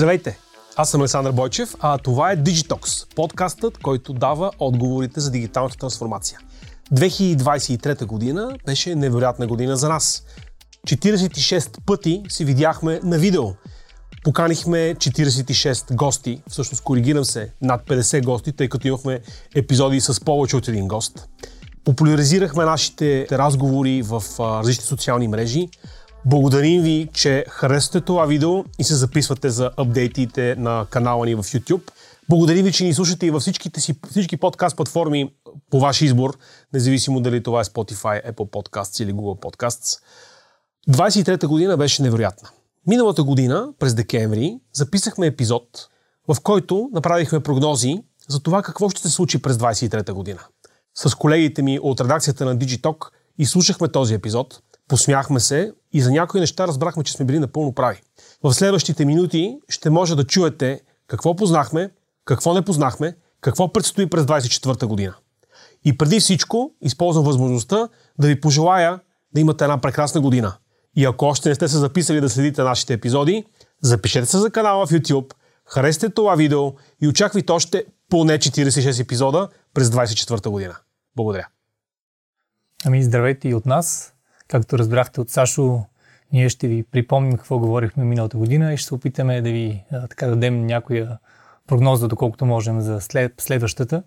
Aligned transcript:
Здравейте! 0.00 0.38
Аз 0.76 0.90
съм 0.90 1.00
Александър 1.00 1.32
Бойчев, 1.32 1.74
а 1.80 1.98
това 1.98 2.32
е 2.32 2.36
Digitox, 2.36 3.14
подкастът, 3.14 3.78
който 3.78 4.12
дава 4.12 4.50
отговорите 4.58 5.20
за 5.20 5.30
дигиталната 5.30 5.76
трансформация. 5.76 6.38
2023 6.94 8.04
година 8.04 8.56
беше 8.66 8.94
невероятна 8.94 9.46
година 9.46 9.76
за 9.76 9.88
нас. 9.88 10.24
46 10.86 11.80
пъти 11.86 12.22
си 12.28 12.44
видяхме 12.44 13.00
на 13.04 13.18
видео. 13.18 13.44
Поканихме 14.24 14.94
46 14.94 15.94
гости, 15.94 16.42
всъщност 16.48 16.84
коригирам 16.84 17.24
се, 17.24 17.52
над 17.62 17.86
50 17.86 18.24
гости, 18.24 18.52
тъй 18.52 18.68
като 18.68 18.88
имахме 18.88 19.20
епизоди 19.54 20.00
с 20.00 20.24
повече 20.24 20.56
от 20.56 20.68
един 20.68 20.88
гост. 20.88 21.28
Популяризирахме 21.84 22.64
нашите 22.64 23.26
разговори 23.32 24.02
в 24.02 24.22
различни 24.40 24.84
социални 24.84 25.28
мрежи. 25.28 25.68
Благодарим 26.26 26.82
ви, 26.82 27.08
че 27.12 27.44
харесвате 27.48 28.04
това 28.04 28.26
видео 28.26 28.64
и 28.78 28.84
се 28.84 28.94
записвате 28.94 29.50
за 29.50 29.70
апдейтите 29.76 30.54
на 30.58 30.86
канала 30.90 31.26
ни 31.26 31.34
в 31.34 31.42
YouTube. 31.42 31.90
Благодарим 32.28 32.64
ви, 32.64 32.72
че 32.72 32.84
ни 32.84 32.94
слушате 32.94 33.26
и 33.26 33.30
във 33.30 33.40
всичките 33.42 33.80
си, 33.80 33.94
всички 34.10 34.36
подкаст 34.36 34.76
платформи 34.76 35.34
по 35.70 35.80
ваш 35.80 36.02
избор, 36.02 36.38
независимо 36.72 37.20
дали 37.20 37.42
това 37.42 37.60
е 37.60 37.64
Spotify, 37.64 38.32
Apple 38.32 38.50
Podcasts 38.50 39.02
или 39.02 39.12
Google 39.12 39.40
Podcasts. 39.42 40.00
23-та 40.88 41.48
година 41.48 41.76
беше 41.76 42.02
невероятна. 42.02 42.48
Миналата 42.86 43.22
година, 43.22 43.68
през 43.78 43.94
декември, 43.94 44.58
записахме 44.72 45.26
епизод, 45.26 45.88
в 46.28 46.40
който 46.42 46.90
направихме 46.92 47.40
прогнози 47.40 48.02
за 48.28 48.40
това 48.40 48.62
какво 48.62 48.88
ще 48.88 49.02
се 49.02 49.10
случи 49.10 49.42
през 49.42 49.56
23-та 49.56 50.12
година. 50.12 50.40
С 50.94 51.14
колегите 51.14 51.62
ми 51.62 51.78
от 51.82 52.00
редакцията 52.00 52.44
на 52.44 52.56
Digitalk 52.56 53.08
изслушахме 53.38 53.88
този 53.88 54.14
епизод, 54.14 54.60
посмяхме 54.90 55.40
се 55.40 55.72
и 55.92 56.02
за 56.02 56.10
някои 56.10 56.40
неща 56.40 56.66
разбрахме, 56.66 57.04
че 57.04 57.12
сме 57.12 57.24
били 57.24 57.38
напълно 57.38 57.72
прави. 57.72 58.00
В 58.42 58.54
следващите 58.54 59.04
минути 59.04 59.58
ще 59.68 59.90
може 59.90 60.16
да 60.16 60.24
чуете 60.24 60.80
какво 61.06 61.36
познахме, 61.36 61.90
какво 62.24 62.54
не 62.54 62.62
познахме, 62.62 63.16
какво 63.40 63.72
предстои 63.72 64.06
през 64.06 64.24
24-та 64.24 64.86
година. 64.86 65.14
И 65.84 65.98
преди 65.98 66.20
всичко 66.20 66.72
използвам 66.80 67.24
възможността 67.24 67.88
да 68.18 68.28
ви 68.28 68.40
пожелая 68.40 69.00
да 69.34 69.40
имате 69.40 69.64
една 69.64 69.78
прекрасна 69.78 70.20
година. 70.20 70.54
И 70.96 71.04
ако 71.04 71.24
още 71.24 71.48
не 71.48 71.54
сте 71.54 71.68
се 71.68 71.78
записали 71.78 72.20
да 72.20 72.30
следите 72.30 72.62
нашите 72.62 72.92
епизоди, 72.92 73.44
запишете 73.82 74.26
се 74.26 74.38
за 74.38 74.50
канала 74.50 74.86
в 74.86 74.90
YouTube, 74.90 75.32
харесайте 75.66 76.14
това 76.14 76.34
видео 76.34 76.72
и 77.02 77.08
очаквайте 77.08 77.52
още 77.52 77.84
поне 78.08 78.38
46 78.38 79.02
епизода 79.02 79.48
през 79.74 79.88
24-та 79.88 80.50
година. 80.50 80.76
Благодаря. 81.16 81.48
Ами 82.84 83.02
здравейте 83.02 83.48
и 83.48 83.54
от 83.54 83.66
нас. 83.66 84.14
Както 84.50 84.78
разбрахте 84.78 85.20
от 85.20 85.30
Сашо, 85.30 85.84
ние 86.32 86.48
ще 86.48 86.68
ви 86.68 86.82
припомним 86.82 87.36
какво 87.36 87.58
говорихме 87.58 88.04
миналата 88.04 88.36
година 88.36 88.72
и 88.72 88.76
ще 88.76 88.88
се 88.88 88.94
опитаме 88.94 89.42
да 89.42 89.50
ви 89.50 89.84
така 90.10 90.26
дадем 90.26 90.66
някоя 90.66 91.18
прогноза, 91.66 92.08
доколкото 92.08 92.46
можем 92.46 92.80
за 92.80 93.00
след, 93.00 93.32
следващата. 93.38 94.02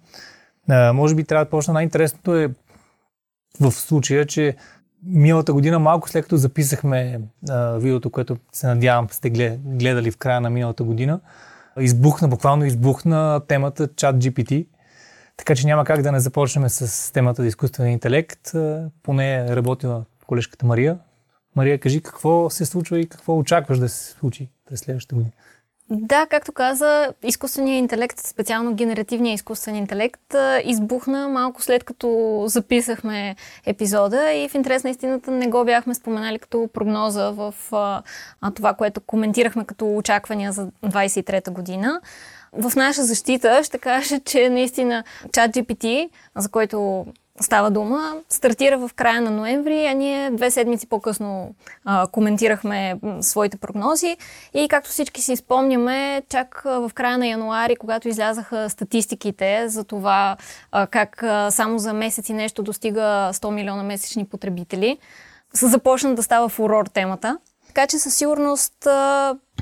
А, 0.70 0.94
може 0.94 1.16
би 1.16 1.24
трябва 1.24 1.46
да 1.46 1.50
почна 1.50 1.74
най-интересното 1.74 2.36
е 2.36 2.50
в 3.60 3.72
случая, 3.72 4.26
че 4.26 4.56
миналата 5.06 5.54
година, 5.54 5.80
малко 5.80 6.10
след 6.10 6.24
като 6.24 6.38
записахме 6.38 7.22
а, 7.50 7.72
видеото, 7.72 8.10
което 8.10 8.38
се 8.52 8.68
надявам 8.68 9.08
сте 9.12 9.30
гледали 9.30 10.12
в 10.12 10.18
края 10.18 10.42
на 10.42 10.50
миналата 10.50 10.84
година, 10.84 11.20
избухна, 11.80 12.28
буквално 12.28 12.66
избухна 12.66 13.42
темата 13.48 13.90
чат 13.96 14.16
GPT. 14.16 14.68
Така 15.38 15.56
че 15.56 15.68
няма 15.68 15.86
как 15.86 16.02
да 16.02 16.12
не 16.12 16.20
започнем 16.20 16.70
с 16.70 17.14
темата 17.14 17.42
за 17.42 17.48
изкуствен 17.48 17.88
интелект. 17.88 18.52
Поне 19.04 19.36
е 19.36 19.56
работила 19.56 20.06
колежката 20.26 20.66
Мария. 20.66 20.98
Мария, 21.56 21.80
кажи 21.80 22.02
какво 22.02 22.50
се 22.50 22.66
случва 22.66 23.00
и 23.00 23.10
какво 23.10 23.38
очакваш 23.38 23.78
да 23.78 23.90
се 23.90 24.12
случи 24.12 24.50
през 24.66 24.80
следващата 24.80 25.16
година. 25.16 25.32
Да, 25.90 26.28
както 26.30 26.52
каза, 26.52 27.14
изкуственият 27.24 27.80
интелект, 27.80 28.20
специално 28.20 28.74
генеративният 28.74 29.36
изкуствен 29.36 29.76
интелект, 29.76 30.36
избухна 30.64 31.30
малко 31.30 31.62
след 31.62 31.84
като 31.84 32.44
записахме 32.48 33.36
епизода 33.66 34.32
и 34.32 34.50
в 34.50 34.56
интерес 34.56 34.84
на 34.84 34.90
истината 34.90 35.32
не 35.32 35.48
го 35.48 35.66
бяхме 35.66 35.96
споменали 35.96 36.40
като 36.40 36.70
прогноза 36.74 37.32
в 37.32 37.54
това, 38.56 38.74
което 38.74 39.02
коментирахме 39.02 39.66
като 39.66 39.96
очаквания 39.96 40.52
за 40.52 40.68
23-та 40.86 41.52
година. 41.52 42.02
В 42.54 42.76
наша 42.76 43.04
защита 43.04 43.64
ще 43.64 43.78
кажа, 43.78 44.20
че 44.20 44.50
наистина 44.50 45.04
ChatGPT, 45.28 46.10
за 46.36 46.50
който 46.50 47.06
става 47.42 47.72
дума, 47.72 48.14
стартира 48.30 48.78
в 48.78 48.92
края 48.96 49.22
на 49.22 49.32
ноември, 49.32 49.86
а 49.86 49.94
ние 49.94 50.32
две 50.32 50.52
седмици 50.52 50.88
по-късно 50.90 51.56
а, 51.86 52.08
коментирахме 52.08 52.96
своите 53.22 53.58
прогнози 53.58 54.18
и 54.54 54.68
както 54.70 54.90
всички 54.90 55.22
си 55.22 55.36
спомняме, 55.36 56.22
чак 56.30 56.62
в 56.66 56.92
края 56.94 57.18
на 57.18 57.28
януари, 57.28 57.76
когато 57.76 58.08
излязаха 58.08 58.70
статистиките 58.70 59.70
за 59.70 59.84
това 59.84 60.38
а, 60.72 60.88
как 60.88 61.24
а, 61.24 61.52
само 61.52 61.80
за 61.80 61.94
месец 61.94 62.30
и 62.30 62.34
нещо 62.34 62.64
достига 62.64 63.30
100 63.34 63.50
милиона 63.50 63.84
месечни 63.84 64.26
потребители, 64.26 64.98
започна 65.54 66.16
да 66.16 66.24
става 66.24 66.50
фурор 66.50 66.86
темата. 66.86 67.38
Така 67.74 67.88
че 67.88 68.00
със 68.00 68.16
сигурност, 68.16 68.88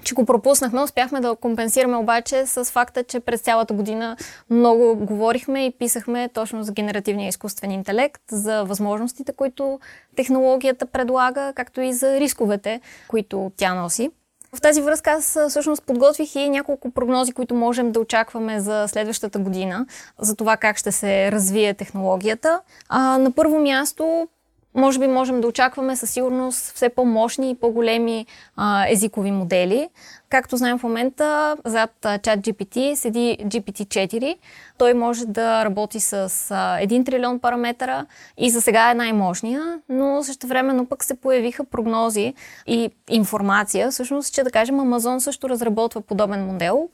че 0.04 0.16
го 0.16 0.26
пропуснахме, 0.26 0.82
успяхме 0.82 1.20
да 1.20 1.36
компенсираме 1.36 1.98
обаче 1.98 2.46
с 2.46 2.66
факта, 2.66 3.04
че 3.04 3.20
през 3.20 3.42
цялата 3.42 3.74
година 3.74 4.18
много 4.50 4.96
говорихме 4.96 5.66
и 5.66 5.72
писахме 5.72 6.30
точно 6.34 6.64
за 6.64 6.72
генеративния 6.72 7.28
изкуствен 7.28 7.72
интелект, 7.72 8.22
за 8.32 8.64
възможностите, 8.64 9.34
които 9.34 9.80
технологията 10.16 10.86
предлага, 10.86 11.54
както 11.56 11.82
и 11.82 11.94
за 11.94 12.20
рисковете, 12.20 12.82
които 13.08 13.52
тя 13.58 13.74
носи. 13.74 14.12
В 14.56 14.62
тази 14.62 14.82
връзка 14.82 15.12
аз 15.12 15.38
всъщност 15.50 15.84
подготвих 15.84 16.36
и 16.36 16.50
няколко 16.50 16.92
прогнози, 16.92 17.32
които 17.32 17.56
можем 17.56 17.92
да 17.92 18.00
очакваме 18.00 18.60
за 18.60 18.86
следващата 18.88 19.40
година, 19.40 19.86
за 20.20 20.36
това 20.36 20.58
как 20.58 20.78
ще 20.78 20.92
се 20.92 21.32
развие 21.32 21.74
технологията. 21.74 22.62
А, 22.90 23.18
на 23.18 23.32
първо 23.32 23.60
място 23.60 24.28
може 24.76 25.00
би 25.00 25.08
можем 25.08 25.42
да 25.42 25.48
очакваме 25.48 25.96
със 25.96 26.10
сигурност 26.10 26.76
все 26.76 26.90
по-мощни 26.90 27.52
и 27.52 27.56
по-големи 27.56 28.26
а, 28.56 28.90
езикови 28.90 29.32
модели. 29.32 29.90
Както 30.30 30.58
знаем 30.58 30.78
в 30.78 30.84
момента, 30.84 31.58
зад 31.66 31.92
чат 32.02 32.40
GPT 32.40 32.96
седи 32.96 33.38
GPT-4. 33.42 34.36
Той 34.78 34.94
може 34.94 35.26
да 35.26 35.66
работи 35.66 36.00
с 36.00 36.14
а, 36.14 36.28
1 36.28 37.06
трилион 37.06 37.40
параметъра 37.40 38.06
и 38.38 38.50
за 38.50 38.62
сега 38.62 38.92
е 38.92 38.94
най-мощния, 38.94 39.80
но 39.90 40.24
също 40.24 40.48
времено 40.48 40.86
пък 40.86 41.04
се 41.04 41.14
появиха 41.14 41.64
прогнози 41.64 42.34
и 42.68 42.90
информация, 43.10 43.92
всъщност, 43.92 44.34
че 44.34 44.44
да 44.44 44.52
кажем 44.52 44.80
Amazon 44.80 45.18
също 45.18 45.50
разработва 45.50 46.02
подобен 46.02 46.46
модел, 46.46 46.90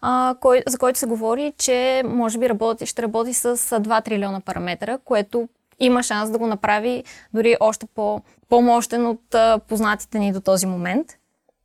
а, 0.00 0.34
кой, 0.40 0.62
за 0.66 0.78
който 0.78 0.98
се 0.98 1.06
говори, 1.06 1.52
че 1.58 2.02
може 2.06 2.38
би 2.38 2.48
работи, 2.48 2.86
ще 2.86 3.02
работи 3.02 3.34
с 3.34 3.56
2 3.56 4.04
трилиона 4.04 4.40
параметъра, 4.40 4.98
което 5.04 5.48
има 5.80 6.02
шанс 6.02 6.30
да 6.30 6.38
го 6.38 6.46
направи 6.46 7.04
дори 7.34 7.56
още 7.60 7.86
по, 7.94 8.20
по-мощен 8.48 9.06
от 9.06 9.34
познатите 9.68 10.18
ни 10.18 10.32
до 10.32 10.40
този 10.40 10.66
момент. 10.66 11.06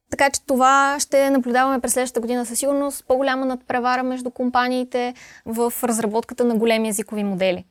Така 0.10 0.30
че 0.30 0.42
това 0.46 0.96
ще 1.00 1.30
наблюдаваме 1.30 1.80
през 1.80 1.94
следващата 1.94 2.22
година 2.22 2.46
със 2.46 2.60
сигурност 2.60 3.06
по-голяма 3.08 3.46
надпревара 3.46 4.04
между 4.04 4.32
компаниите 4.32 5.14
в 5.46 5.74
разработката 5.84 6.46
на 6.46 6.56
големи 6.56 6.90
езикови 6.90 7.24
модели. 7.24 7.66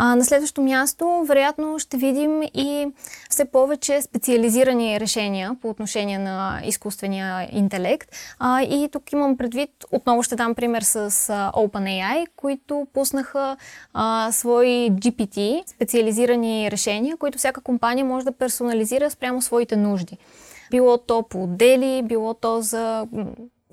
А, 0.00 0.16
на 0.16 0.24
следващо 0.24 0.62
място, 0.62 1.24
вероятно, 1.28 1.78
ще 1.78 1.96
видим 1.96 2.42
и 2.42 2.86
все 3.30 3.44
повече 3.44 4.02
специализирани 4.02 5.00
решения 5.00 5.56
по 5.62 5.68
отношение 5.68 6.18
на 6.18 6.60
изкуствения 6.64 7.48
интелект. 7.52 8.08
А, 8.38 8.62
и 8.62 8.88
тук 8.92 9.12
имам 9.12 9.36
предвид, 9.36 9.70
отново 9.92 10.22
ще 10.22 10.36
дам 10.36 10.54
пример 10.54 10.82
с 10.82 11.10
OpenAI, 11.56 12.26
които 12.36 12.86
пуснаха 12.92 13.56
а, 13.94 14.32
свои 14.32 14.90
GPT, 14.90 15.62
специализирани 15.66 16.70
решения, 16.70 17.16
които 17.16 17.38
всяка 17.38 17.60
компания 17.60 18.04
може 18.04 18.24
да 18.24 18.32
персонализира 18.32 19.10
спрямо 19.10 19.42
своите 19.42 19.76
нужди. 19.76 20.18
Било 20.70 20.98
то 20.98 21.22
по 21.22 21.42
отдели, 21.42 22.02
било 22.04 22.34
то 22.34 22.60
за 22.60 23.06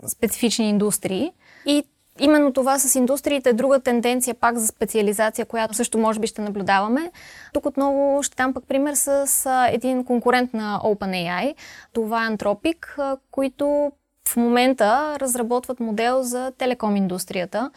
специфични 0.07 0.69
индустрии. 0.69 1.31
И 1.65 1.83
Именно 2.19 2.53
това 2.53 2.79
с 2.79 2.95
индустриите 2.95 3.49
е 3.49 3.53
друга 3.53 3.79
тенденция 3.79 4.35
пак 4.35 4.57
за 4.57 4.67
специализация, 4.67 5.45
която 5.45 5.73
също 5.73 5.97
може 5.97 6.19
би 6.19 6.27
ще 6.27 6.41
наблюдаваме. 6.41 7.11
Тук 7.53 7.65
отново 7.65 8.23
ще 8.23 8.35
дам 8.35 8.53
пък 8.53 8.63
пример 8.67 8.93
с 8.93 9.31
един 9.71 10.05
конкурент 10.05 10.53
на 10.53 10.79
OpenAI. 10.83 11.55
Това 11.93 12.25
е 12.25 12.29
Anthropic, 12.29 13.15
които 13.31 13.91
в 14.27 14.35
момента 14.35 15.17
разработват 15.19 15.79
модел 15.79 16.23
за 16.23 16.51
телеком 16.57 16.95
индустрията, 16.95 17.71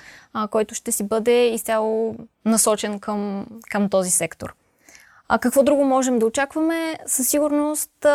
който 0.50 0.74
ще 0.74 0.92
си 0.92 1.04
бъде 1.04 1.46
изцяло 1.46 2.16
насочен 2.44 3.00
към, 3.00 3.46
към 3.70 3.88
този 3.88 4.10
сектор. 4.10 4.54
А 5.28 5.38
какво 5.38 5.62
друго 5.62 5.84
можем 5.84 6.18
да 6.18 6.26
очакваме? 6.26 6.98
Със 7.06 7.28
сигурност 7.28 8.06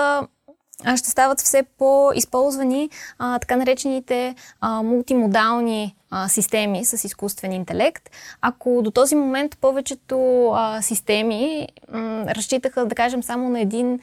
ще 0.95 1.09
стават 1.09 1.41
все 1.41 1.63
по-използвани 1.77 2.89
а, 3.19 3.39
така 3.39 3.55
наречените 3.55 4.35
а, 4.61 4.83
мултимодални 4.83 5.95
а, 6.11 6.29
системи 6.29 6.85
с 6.85 7.03
изкуствен 7.03 7.51
интелект. 7.51 8.09
Ако 8.41 8.81
до 8.81 8.91
този 8.91 9.15
момент 9.15 9.57
повечето 9.61 10.49
а, 10.53 10.81
системи 10.81 11.67
м, 11.91 12.25
разчитаха, 12.27 12.85
да 12.85 12.95
кажем, 12.95 13.23
само 13.23 13.49
на 13.49 13.59
един 13.59 13.99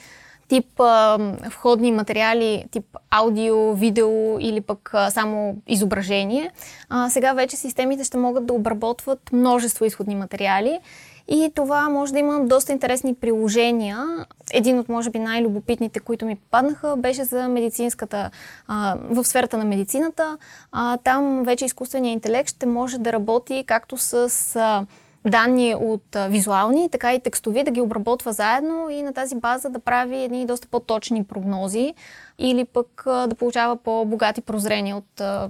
тип 0.48 0.80
а, 0.80 1.18
входни 1.50 1.92
материали, 1.92 2.64
тип 2.70 2.96
аудио, 3.10 3.74
видео 3.74 4.38
или 4.40 4.60
пък 4.60 4.90
а, 4.92 5.10
само 5.10 5.56
изображение. 5.66 6.50
А, 6.88 7.10
сега 7.10 7.32
вече 7.32 7.56
системите 7.56 8.04
ще 8.04 8.16
могат 8.16 8.46
да 8.46 8.52
обработват 8.52 9.32
множество 9.32 9.84
изходни 9.84 10.14
материали 10.14 10.80
и 11.30 11.52
това 11.54 11.88
може 11.88 12.12
да 12.12 12.18
има 12.18 12.44
доста 12.44 12.72
интересни 12.72 13.14
приложения. 13.14 14.26
Един 14.52 14.78
от, 14.78 14.88
може 14.88 15.10
би, 15.10 15.18
най-любопитните, 15.18 16.00
които 16.00 16.26
ми 16.26 16.36
попаднаха, 16.36 16.96
беше 16.96 17.24
за 17.24 17.48
медицинската, 17.48 18.30
а, 18.66 18.96
в 19.10 19.24
сферата 19.24 19.58
на 19.58 19.64
медицината. 19.64 20.38
А, 20.72 20.96
там 20.96 21.42
вече 21.44 21.64
изкуственият 21.64 22.14
интелект 22.14 22.48
ще 22.48 22.66
може 22.66 22.98
да 22.98 23.12
работи 23.12 23.64
както 23.66 23.96
с 23.96 24.32
а, 24.56 24.86
данни 25.26 25.74
от 25.74 26.16
а, 26.16 26.28
визуални, 26.28 26.88
така 26.90 27.14
и 27.14 27.20
текстови, 27.20 27.64
да 27.64 27.70
ги 27.70 27.80
обработва 27.80 28.32
заедно 28.32 28.90
и 28.90 29.02
на 29.02 29.12
тази 29.12 29.34
база 29.34 29.68
да 29.68 29.78
прави 29.78 30.16
едни 30.16 30.46
доста 30.46 30.68
по-точни 30.68 31.24
прогнози 31.24 31.94
или 32.38 32.64
пък 32.64 33.02
а, 33.06 33.26
да 33.26 33.34
получава 33.34 33.76
по-богати 33.76 34.40
прозрения 34.40 34.96
от 34.96 35.20
а, 35.20 35.48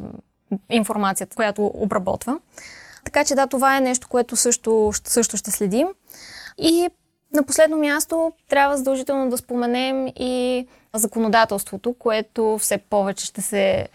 информацията, 0.70 1.36
която 1.36 1.70
обработва. 1.74 2.38
Така 3.12 3.24
че 3.24 3.34
да, 3.34 3.46
това 3.46 3.76
е 3.76 3.80
нещо, 3.80 4.08
което 4.08 4.36
също, 4.36 4.92
също 5.04 5.36
ще 5.36 5.50
следим. 5.50 5.88
И 6.58 6.88
на 7.34 7.42
последно 7.42 7.76
място 7.76 8.32
трябва 8.48 8.76
задължително 8.76 9.30
да 9.30 9.36
споменем 9.36 10.06
и 10.06 10.66
законодателството, 10.94 11.94
което 11.98 12.58
все 12.58 12.78
повече 12.78 13.26
ще 13.26 13.42
се 13.42 13.88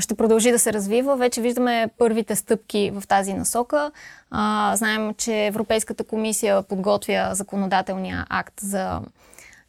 ще 0.00 0.14
продължи 0.14 0.50
да 0.50 0.58
се 0.58 0.72
развива. 0.72 1.16
Вече 1.16 1.40
виждаме 1.40 1.88
първите 1.98 2.36
стъпки 2.36 2.92
в 2.94 3.06
тази 3.06 3.34
насока. 3.34 3.90
Знаем, 4.74 5.14
че 5.14 5.46
Европейската 5.46 6.04
комисия 6.04 6.62
подготвя 6.62 7.30
законодателния 7.32 8.26
акт 8.30 8.60
за 8.60 9.00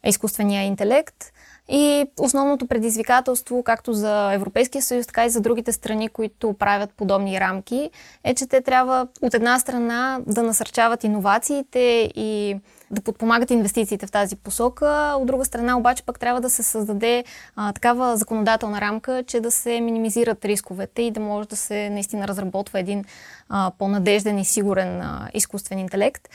изкуствения 0.04 0.62
интелект. 0.62 1.32
И 1.68 2.06
основното 2.20 2.66
предизвикателство, 2.66 3.62
както 3.62 3.92
за 3.92 4.32
Европейския 4.32 4.82
съюз, 4.82 5.06
така 5.06 5.24
и 5.24 5.30
за 5.30 5.40
другите 5.40 5.72
страни, 5.72 6.08
които 6.08 6.52
правят 6.52 6.90
подобни 6.90 7.40
рамки, 7.40 7.90
е, 8.24 8.34
че 8.34 8.46
те 8.46 8.60
трябва 8.60 9.08
от 9.22 9.34
една 9.34 9.58
страна 9.58 10.20
да 10.26 10.42
насърчават 10.42 11.04
иновациите 11.04 12.10
и 12.14 12.56
да 12.90 13.00
подпомагат 13.00 13.50
инвестициите 13.50 14.06
в 14.06 14.10
тази 14.10 14.36
посока. 14.36 15.14
От 15.18 15.26
друга 15.26 15.44
страна 15.44 15.78
обаче 15.78 16.02
пък 16.02 16.18
трябва 16.18 16.40
да 16.40 16.50
се 16.50 16.62
създаде 16.62 17.24
а, 17.56 17.72
такава 17.72 18.16
законодателна 18.16 18.80
рамка, 18.80 19.24
че 19.26 19.40
да 19.40 19.50
се 19.50 19.80
минимизират 19.80 20.44
рисковете 20.44 21.02
и 21.02 21.10
да 21.10 21.20
може 21.20 21.48
да 21.48 21.56
се 21.56 21.90
наистина 21.90 22.28
разработва 22.28 22.80
един 22.80 23.04
а, 23.48 23.72
по-надежден 23.78 24.38
и 24.38 24.44
сигурен 24.44 25.00
а, 25.00 25.28
изкуствен 25.34 25.78
интелект. 25.78 26.28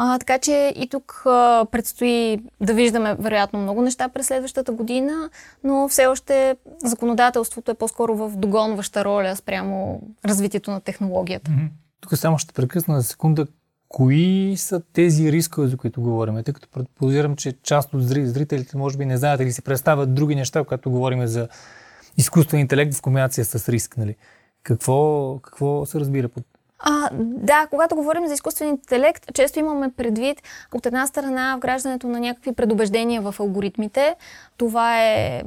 А, 0.00 0.18
така 0.18 0.38
че 0.38 0.72
и 0.76 0.88
тук 0.88 1.22
а, 1.26 1.66
предстои 1.72 2.38
да 2.60 2.74
виждаме 2.74 3.16
вероятно 3.18 3.58
много 3.58 3.82
неща 3.82 4.08
през 4.08 4.26
следващата 4.26 4.72
година, 4.72 5.30
но 5.64 5.88
все 5.88 6.06
още 6.06 6.56
законодателството 6.84 7.70
е 7.70 7.74
по-скоро 7.74 8.16
в 8.16 8.36
догонваща 8.36 9.04
роля 9.04 9.36
спрямо 9.36 10.02
развитието 10.24 10.70
на 10.70 10.80
технологията. 10.80 11.50
Тук 12.00 12.18
само 12.18 12.38
ще 12.38 12.54
прекъсна 12.54 13.00
за 13.00 13.06
секунда. 13.06 13.46
Кои 13.88 14.54
са 14.56 14.82
тези 14.92 15.32
рискове, 15.32 15.68
за 15.68 15.76
които 15.76 16.00
говорим? 16.00 16.42
Тъй 16.44 16.54
като 16.54 16.68
предполагам, 16.68 17.36
че 17.36 17.52
част 17.62 17.94
от 17.94 18.08
зрителите 18.08 18.76
може 18.76 18.98
би 18.98 19.06
не 19.06 19.16
знаят 19.16 19.40
или 19.40 19.52
си 19.52 19.62
представят 19.62 20.14
други 20.14 20.34
неща, 20.34 20.64
когато 20.64 20.90
говорим 20.90 21.26
за 21.26 21.48
изкуствен 22.16 22.60
интелект 22.60 22.94
в 22.94 23.02
комбинация 23.02 23.44
с 23.44 23.68
риск. 23.68 23.96
Нали? 23.96 24.16
Какво, 24.62 25.38
какво 25.38 25.86
се 25.86 26.00
разбира 26.00 26.28
под 26.28 26.44
а, 26.78 27.08
да, 27.12 27.66
когато 27.70 27.94
говорим 27.94 28.26
за 28.26 28.34
изкуствен 28.34 28.68
интелект, 28.68 29.34
често 29.34 29.58
имаме 29.58 29.90
предвид 29.96 30.42
от 30.74 30.86
една 30.86 31.06
страна 31.06 31.54
вграждането 31.56 32.08
на 32.08 32.20
някакви 32.20 32.52
предубеждения 32.52 33.22
в 33.22 33.34
алгоритмите. 33.40 34.16
Това 34.56 35.04
е 35.04 35.42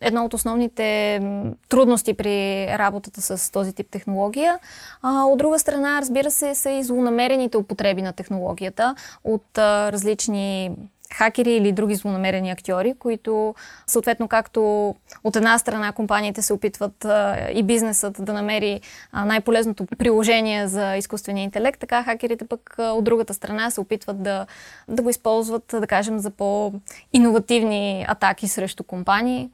едно 0.00 0.24
от 0.24 0.34
основните 0.34 1.20
трудности 1.68 2.14
при 2.14 2.66
работата 2.66 3.22
с 3.22 3.52
този 3.52 3.72
тип 3.72 3.86
технология. 3.90 4.58
А, 5.02 5.24
от 5.24 5.38
друга 5.38 5.58
страна, 5.58 6.00
разбира 6.00 6.30
се, 6.30 6.54
са 6.54 6.70
и 6.70 6.82
злонамерените 6.82 7.56
употреби 7.56 8.02
на 8.02 8.12
технологията 8.12 8.94
от 9.24 9.58
а, 9.58 9.92
различни 9.92 10.70
хакери 11.14 11.52
или 11.56 11.72
други 11.72 11.94
злонамерени 11.94 12.50
актьори, 12.50 12.94
които 12.98 13.54
съответно 13.86 14.28
както 14.28 14.94
от 15.24 15.36
една 15.36 15.58
страна 15.58 15.92
компаниите 15.92 16.42
се 16.42 16.52
опитват 16.52 17.04
а, 17.04 17.48
и 17.52 17.62
бизнесът 17.62 18.24
да 18.24 18.32
намери 18.32 18.80
а, 19.12 19.24
най-полезното 19.24 19.86
приложение 19.98 20.68
за 20.68 20.96
изкуствения 20.96 21.44
интелект, 21.44 21.80
така 21.80 22.02
хакерите 22.02 22.44
пък 22.44 22.74
а, 22.78 22.92
от 22.92 23.04
другата 23.04 23.34
страна 23.34 23.70
се 23.70 23.80
опитват 23.80 24.22
да, 24.22 24.46
да 24.88 25.02
го 25.02 25.10
използват, 25.10 25.64
да 25.80 25.86
кажем, 25.86 26.18
за 26.18 26.30
по-инновативни 26.30 28.04
атаки 28.08 28.48
срещу 28.48 28.84
компании. 28.84 29.50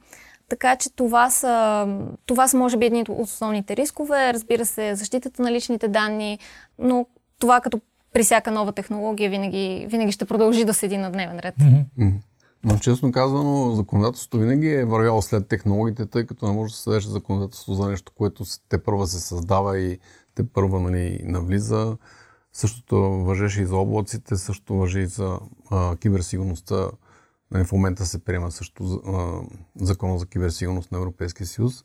Така 0.49 0.75
че 0.75 0.89
това 0.95 1.29
са, 1.29 1.87
това 2.25 2.47
са 2.47 2.57
може 2.57 2.77
би 2.77 2.85
едни 2.85 3.01
от 3.01 3.09
основните 3.19 3.75
рискове. 3.75 4.33
Разбира 4.33 4.65
се, 4.65 4.95
защитата 4.95 5.41
на 5.41 5.51
личните 5.51 5.87
данни, 5.87 6.39
но 6.79 7.05
това 7.39 7.61
като 7.61 7.79
при 8.13 8.23
всяка 8.23 8.51
нова 8.51 8.71
технология 8.71 9.29
винаги, 9.29 9.87
винаги 9.89 10.11
ще 10.11 10.25
продължи 10.25 10.65
да 10.65 10.73
седи 10.73 10.97
на 10.97 11.11
дневен 11.11 11.39
ред. 11.39 11.55
Mm-hmm. 11.55 12.13
Но 12.63 12.77
честно 12.77 13.11
казано, 13.11 13.71
законодателството 13.75 14.39
винаги 14.39 14.69
е 14.69 14.85
вървяло 14.85 15.21
след 15.21 15.47
технологиите, 15.47 16.05
тъй 16.05 16.25
като 16.25 16.47
не 16.47 16.53
може 16.53 16.71
да 16.71 16.77
се 16.77 16.83
съдеше 16.83 17.09
законодателство 17.09 17.73
за 17.73 17.89
нещо, 17.89 18.11
което 18.15 18.43
те 18.69 18.83
първа 18.83 19.07
се 19.07 19.19
създава 19.19 19.79
и 19.79 19.99
те 20.35 20.47
първа 20.47 20.79
нали, 20.79 21.19
навлиза. 21.23 21.97
Същото 22.53 22.95
въжеше 22.99 23.61
и 23.61 23.65
за 23.65 23.75
облаците, 23.75 24.37
също 24.37 24.75
въжи 24.75 24.99
и 24.99 25.05
за 25.05 25.39
а, 25.71 25.95
киберсигурността. 25.95 26.87
Нали, 27.51 27.63
в 27.63 27.71
момента 27.71 28.05
се 28.05 28.23
приема 28.23 28.51
също 28.51 28.83
а, 28.83 29.41
закона 29.85 30.19
за 30.19 30.25
киберсигурност 30.25 30.91
на 30.91 30.97
Европейския 30.97 31.47
съюз. 31.47 31.83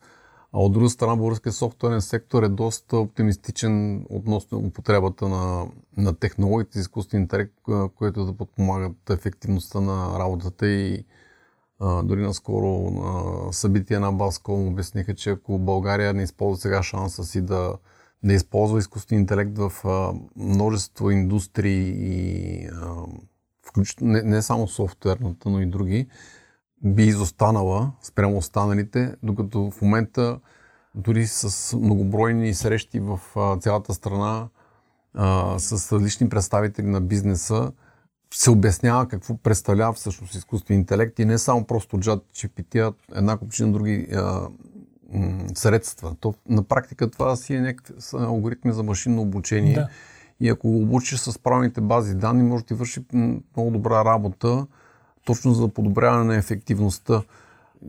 А 0.57 0.59
от 0.59 0.73
друга 0.73 0.91
страна, 0.91 1.17
българския 1.17 1.53
софтуерен 1.53 2.01
сектор 2.01 2.43
е 2.43 2.49
доста 2.49 2.97
оптимистичен 2.97 4.07
относно 4.11 4.59
употребата 4.59 5.29
на, 5.29 5.67
на 5.97 6.15
технологиите, 6.15 6.79
изкуствен 6.79 7.21
интелект, 7.21 7.53
които 7.97 8.25
да 8.25 8.37
подпомагат 8.37 9.11
ефективността 9.11 9.81
на 9.81 10.19
работата 10.19 10.67
и 10.67 11.05
а, 11.81 12.03
дори 12.03 12.23
наскоро 12.23 12.91
на 12.91 13.53
събития 13.53 14.01
на 14.01 14.13
Баском 14.13 14.69
обясниха, 14.69 15.15
че 15.15 15.31
ако 15.31 15.59
България 15.59 16.15
не 16.15 16.23
използва 16.23 16.61
сега 16.61 16.83
шанса 16.83 17.25
си 17.25 17.43
да, 17.43 17.75
да 18.23 18.35
използва 18.35 18.79
изкуствен 18.79 19.19
интелект 19.19 19.59
в 19.59 19.73
а, 19.85 20.13
множество 20.37 21.11
индустрии 21.11 21.95
и 21.97 22.67
а, 22.67 23.07
не, 24.01 24.23
не 24.23 24.43
само 24.43 24.69
софтуерната, 24.69 25.51
но 25.51 25.61
и 25.61 25.67
други, 25.67 26.07
би 26.85 27.03
изостанала 27.03 27.93
спрямо 28.03 28.37
останалите, 28.37 29.15
докато 29.23 29.71
в 29.71 29.83
момента 29.83 30.39
дори 30.95 31.27
с 31.27 31.77
многобройни 31.77 32.55
срещи 32.55 33.01
в 33.01 33.21
цялата 33.61 33.95
страна 33.95 34.49
а, 35.15 35.59
с 35.59 35.93
различни 35.93 36.29
представители 36.29 36.87
на 36.87 37.01
бизнеса 37.01 37.73
се 38.35 38.51
обяснява 38.51 39.09
какво 39.09 39.37
представлява 39.37 39.93
всъщност 39.93 40.35
изкуствен 40.35 40.79
интелект 40.79 41.19
и 41.19 41.25
не 41.25 41.39
само 41.39 41.65
просто 41.65 41.97
JAT 41.99 42.23
GPT, 42.35 42.81
а 42.81 43.19
една 43.19 43.37
купчина 43.37 43.73
други 43.73 44.09
а, 44.15 44.49
м- 45.13 45.45
средства. 45.55 46.17
То, 46.21 46.35
на 46.49 46.63
практика 46.63 47.11
това 47.11 47.37
си 47.37 47.55
е 47.55 47.61
някакви 47.61 47.95
алгоритми 48.13 48.73
за 48.73 48.83
машинно 48.83 49.23
обучение. 49.23 49.75
Да. 49.75 49.89
И 50.41 50.49
ако 50.49 50.71
го 50.71 50.83
обучиш 50.83 51.19
с 51.19 51.39
правилните 51.39 51.81
бази 51.81 52.15
данни, 52.15 52.43
може 52.43 52.65
да 52.65 52.67
ти 52.67 52.75
върши 52.75 53.05
много 53.13 53.71
добра 53.71 54.05
работа 54.05 54.67
точно 55.25 55.55
за 55.55 55.69
подобряване 55.69 56.25
на 56.25 56.37
ефективността. 56.37 57.23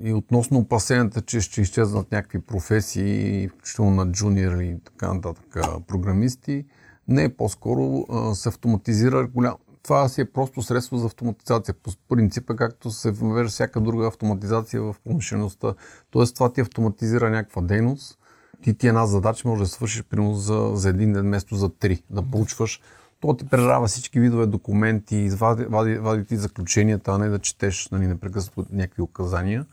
И 0.04 0.14
относно 0.14 0.60
опасенията, 0.60 1.22
че 1.22 1.42
ще 1.42 1.62
изчезнат 1.62 2.12
някакви 2.12 2.40
професии, 2.40 3.48
включително 3.48 3.92
на 3.92 4.12
джуниор 4.12 4.58
и 4.58 4.78
така 4.86 5.14
нататък 5.14 5.58
програмисти, 5.88 6.66
не, 7.08 7.36
по-скоро 7.36 8.06
а, 8.10 8.36
се 8.36 8.50
автоматизира 8.50 9.28
голям... 9.28 9.56
Това 9.84 10.10
си 10.10 10.22
е 10.22 10.26
просто 10.26 10.62
средство 10.62 10.98
за 10.98 11.06
автоматизация. 11.06 11.76
По 11.84 11.92
принципа, 12.10 12.56
както 12.56 12.92
се 12.92 13.12
въвежда 13.12 13.50
всяка 13.50 13.82
друга 13.82 14.08
автоматизация 14.08 14.82
в 14.82 14.96
промишлеността. 15.04 15.74
Тоест, 16.12 16.36
това 16.36 16.54
ти 16.54 16.62
автоматизира 16.62 17.30
някаква 17.30 17.62
дейност. 17.62 18.20
Ти 18.62 18.74
ти 18.74 18.88
една 18.88 19.06
задача 19.06 19.48
може 19.48 19.64
да 19.64 19.70
свършиш 19.70 20.04
примерно 20.04 20.34
за, 20.34 20.72
за 20.74 20.90
един 20.90 21.14
ден, 21.14 21.26
вместо 21.26 21.56
за 21.56 21.70
три. 21.70 22.04
Да 22.10 22.22
получваш 22.22 22.82
то 23.26 23.34
ти 23.34 23.46
прерава 23.46 23.88
всички 23.88 24.20
видове 24.20 24.46
документи, 24.46 25.30
вади, 25.30 25.66
вади, 25.66 25.98
вади 25.98 26.26
ти 26.26 26.38
заключенията, 26.38 27.12
а 27.12 27.18
не 27.18 27.30
да 27.30 27.40
четеш 27.40 27.90
нали, 27.92 28.08
непрекъснато 28.08 28.66
някакви 28.72 29.02
указания. 29.02 29.66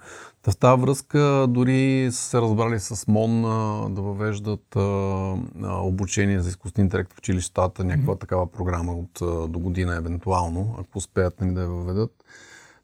Та 0.42 0.50
в 0.50 0.56
тази 0.56 0.82
връзка 0.82 1.46
дори 1.48 2.08
са 2.12 2.24
се 2.24 2.40
разбрали 2.40 2.80
с 2.80 3.06
МОН 3.08 3.44
а, 3.44 3.88
да 3.88 4.02
въвеждат 4.02 4.76
а, 4.76 4.80
а, 4.80 5.82
обучение 5.82 6.40
за 6.40 6.48
изкуствен 6.48 6.84
интелект 6.84 7.12
в 7.12 7.18
училищата, 7.18 7.84
някаква 7.84 8.14
mm-hmm. 8.14 8.20
такава 8.20 8.52
програма 8.52 8.92
от 8.92 9.22
а, 9.22 9.48
до 9.48 9.58
година 9.58 9.96
евентуално, 9.96 10.76
ако 10.78 10.98
успеят 10.98 11.40
нали, 11.40 11.54
да 11.54 11.60
я 11.60 11.68
въведат. 11.68 12.24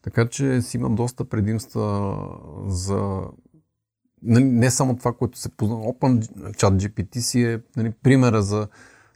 Така 0.03 0.29
че 0.29 0.63
си 0.63 0.77
има 0.77 0.91
доста 0.91 1.25
предимства 1.25 2.17
за 2.67 3.21
нали, 4.23 4.45
не 4.45 4.71
само 4.71 4.97
това, 4.97 5.13
което 5.13 5.39
се 5.39 5.49
познава. 5.49 5.83
Open 5.83 6.21
Chat 6.53 6.89
GPT 6.89 7.19
си 7.19 7.43
е 7.43 7.61
нали, 7.77 7.93
примера 8.03 8.43
за 8.43 8.69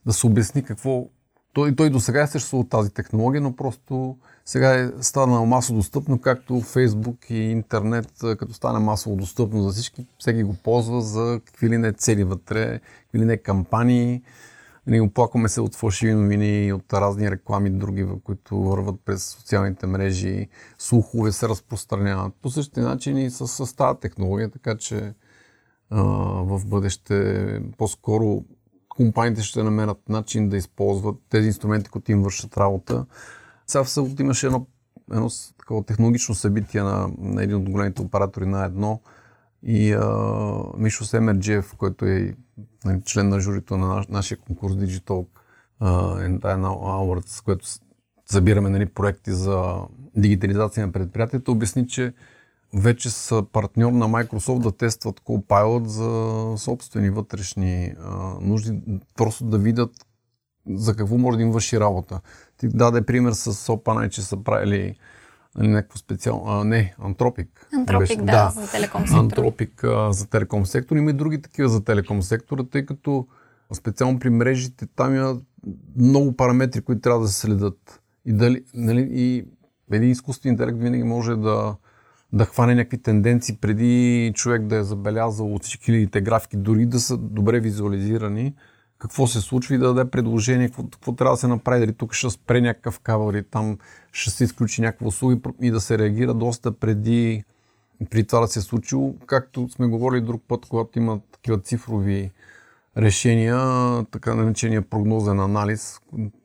да 0.06 0.12
се 0.12 0.26
обясни 0.26 0.62
какво 0.62 1.08
той, 1.52 1.76
той 1.76 1.90
до 1.90 2.00
сега 2.00 2.22
е 2.22 2.26
съществувал 2.26 2.68
тази 2.68 2.90
технология, 2.90 3.40
но 3.40 3.56
просто 3.56 4.16
сега 4.44 4.74
е 4.74 4.90
станала 5.00 5.46
масово 5.46 5.78
достъпно, 5.78 6.20
както 6.20 6.60
Фейсбук 6.60 7.30
и 7.30 7.36
интернет, 7.36 8.12
като 8.20 8.52
стане 8.52 8.78
масово 8.78 9.16
достъпно 9.16 9.62
за 9.62 9.72
всички, 9.72 10.06
всеки 10.18 10.42
го 10.42 10.54
ползва 10.54 11.00
за 11.00 11.40
какви 11.44 11.68
ли 11.68 11.78
не 11.78 11.92
цели 11.92 12.24
вътре, 12.24 12.80
какви 13.02 13.18
ли 13.18 13.24
не 13.24 13.36
кампании. 13.36 14.22
Ние 14.86 15.00
оплакваме 15.00 15.48
се 15.48 15.60
от 15.60 15.74
фалшиви 15.74 16.14
новини, 16.14 16.72
от 16.72 16.92
разни 16.92 17.30
реклами, 17.30 17.70
други, 17.70 18.06
които 18.24 18.56
върват 18.56 19.00
през 19.04 19.24
социалните 19.24 19.86
мрежи, 19.86 20.48
слухове 20.78 21.32
се 21.32 21.48
разпространяват. 21.48 22.34
По 22.42 22.50
същия 22.50 22.84
начин 22.84 23.18
и 23.18 23.30
с, 23.30 23.48
с 23.48 23.76
тази 23.76 24.00
технология, 24.00 24.50
така 24.50 24.76
че 24.76 25.14
а, 25.90 26.02
в 26.42 26.66
бъдеще 26.66 27.60
по-скоро 27.78 28.44
компаниите 28.96 29.42
ще 29.42 29.62
намерят 29.62 30.08
начин 30.08 30.48
да 30.48 30.56
използват 30.56 31.16
тези 31.28 31.46
инструменти, 31.46 31.90
които 31.90 32.12
им 32.12 32.22
вършат 32.22 32.56
работа. 32.56 33.06
Сега 33.66 33.84
в 33.84 33.90
събота 33.90 34.22
имаше 34.22 34.46
едно, 34.46 34.66
едно 35.12 35.28
такова 35.58 35.84
технологично 35.84 36.34
събитие 36.34 36.82
на, 36.82 37.10
на 37.18 37.42
един 37.42 37.56
от 37.56 37.70
големите 37.70 38.02
оператори 38.02 38.46
на 38.46 38.64
едно 38.64 39.00
и 39.62 39.92
а, 39.92 40.06
Мишо 40.76 41.04
Семерджиев, 41.04 41.74
който 41.76 42.04
е 42.04 42.34
нали, 42.84 43.02
член 43.04 43.28
на 43.28 43.40
журито 43.40 43.76
на 43.76 43.86
наш, 43.88 44.06
нашия 44.06 44.38
конкурс 44.38 44.74
Digital 44.74 45.26
uh, 45.82 46.38
Awards, 46.40 47.28
с 47.28 47.40
което 47.40 47.66
събираме 48.26 48.70
нали, 48.70 48.86
проекти 48.86 49.32
за 49.32 49.74
дигитализация 50.16 50.86
на 50.86 50.92
предприятията, 50.92 51.52
обясни, 51.52 51.88
че 51.88 52.12
вече 52.74 53.10
са 53.10 53.44
партньор 53.52 53.92
на 53.92 54.08
Microsoft 54.08 54.62
да 54.62 54.72
тестват 54.72 55.20
Copilot 55.20 55.84
за 55.84 56.58
собствени 56.58 57.10
вътрешни 57.10 57.94
а, 58.04 58.34
нужди, 58.40 58.80
просто 59.16 59.44
да 59.44 59.58
видят 59.58 59.90
за 60.70 60.96
какво 60.96 61.18
може 61.18 61.36
да 61.36 61.42
им 61.42 61.50
върши 61.50 61.80
работа. 61.80 62.20
Ти 62.56 62.68
даде 62.68 63.02
пример 63.02 63.32
с 63.32 63.52
Opana, 63.52 64.08
че 64.08 64.22
са 64.22 64.44
правили 64.44 64.96
нали, 65.56 65.68
някакво 65.68 65.98
специално... 65.98 66.44
А, 66.46 66.64
не, 66.64 66.94
Антропик. 66.98 67.68
Антропик, 67.74 68.18
да, 68.18 68.24
да, 68.24 68.50
за 68.50 68.70
телеком 68.70 69.00
сектор. 69.00 69.18
Антропик 69.18 69.84
а, 69.84 70.12
за 70.12 70.26
телеком 70.26 70.66
сектор. 70.66 70.96
Има 70.96 71.10
и 71.10 71.14
други 71.14 71.42
такива 71.42 71.68
за 71.68 71.84
телеком 71.84 72.22
сектора, 72.22 72.64
тъй 72.64 72.86
като 72.86 73.26
специално 73.74 74.18
при 74.18 74.30
мрежите 74.30 74.86
там 74.86 75.16
има 75.16 75.40
много 75.96 76.36
параметри, 76.36 76.80
които 76.80 77.00
трябва 77.00 77.20
да 77.20 77.28
се 77.28 77.40
следят. 77.40 78.02
И, 78.24 78.32
дали, 78.32 78.64
нали, 78.74 79.08
и 79.10 79.44
един 79.92 80.10
изкуствен 80.10 80.52
интелект 80.52 80.78
винаги 80.78 81.02
може 81.02 81.36
да, 81.36 81.76
да 82.32 82.44
хване 82.44 82.74
някакви 82.74 82.98
тенденции 82.98 83.56
преди 83.60 84.32
човек 84.34 84.62
да 84.62 84.76
е 84.76 84.82
забелязал 84.82 85.54
от 85.54 85.62
всички 85.62 85.84
хилядите 85.84 86.20
графики, 86.20 86.56
дори 86.56 86.86
да 86.86 87.00
са 87.00 87.16
добре 87.16 87.60
визуализирани, 87.60 88.54
какво 88.98 89.26
се 89.26 89.40
случва 89.40 89.74
и 89.74 89.78
да 89.78 89.94
даде 89.94 90.10
предложение, 90.10 90.66
какво, 90.66 90.82
какво 90.82 91.12
трябва 91.12 91.34
да 91.34 91.40
се 91.40 91.48
направи, 91.48 91.80
дали 91.80 91.92
тук 91.92 92.14
ще 92.14 92.30
спре 92.30 92.60
някакъв 92.60 93.00
кабел 93.00 93.30
или 93.32 93.42
там 93.42 93.78
ще 94.12 94.30
се 94.30 94.44
изключи 94.44 94.80
някаква 94.80 95.06
услуга 95.06 95.40
и 95.60 95.70
да 95.70 95.80
се 95.80 95.98
реагира 95.98 96.34
доста 96.34 96.72
преди, 96.72 97.44
при 98.10 98.24
това 98.24 98.40
да 98.40 98.48
се 98.48 98.58
е 98.58 98.62
случило. 98.62 99.14
Както 99.26 99.68
сме 99.68 99.86
говорили 99.86 100.20
друг 100.20 100.42
път, 100.48 100.66
когато 100.66 100.98
има 100.98 101.20
такива 101.32 101.58
цифрови 101.58 102.30
решения, 102.96 103.58
така 104.10 104.34
наречения 104.34 104.82
прогнозен 104.82 105.40
анализ 105.40 106.00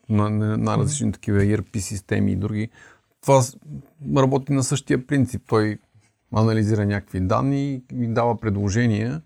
на, 0.10 0.29
на, 0.29 0.58
на 0.58 0.77
различни 0.77 1.12
такива 1.12 1.39
ERP 1.39 1.77
системи 1.77 2.32
и 2.32 2.36
други, 2.36 2.70
това 3.27 3.43
работи 4.17 4.53
на 4.53 4.63
същия 4.63 5.07
принцип. 5.07 5.41
Той 5.48 5.77
анализира 6.36 6.86
някакви 6.86 7.19
данни 7.19 7.81
и 7.93 8.07
дава 8.07 8.39
предложения 8.39 9.22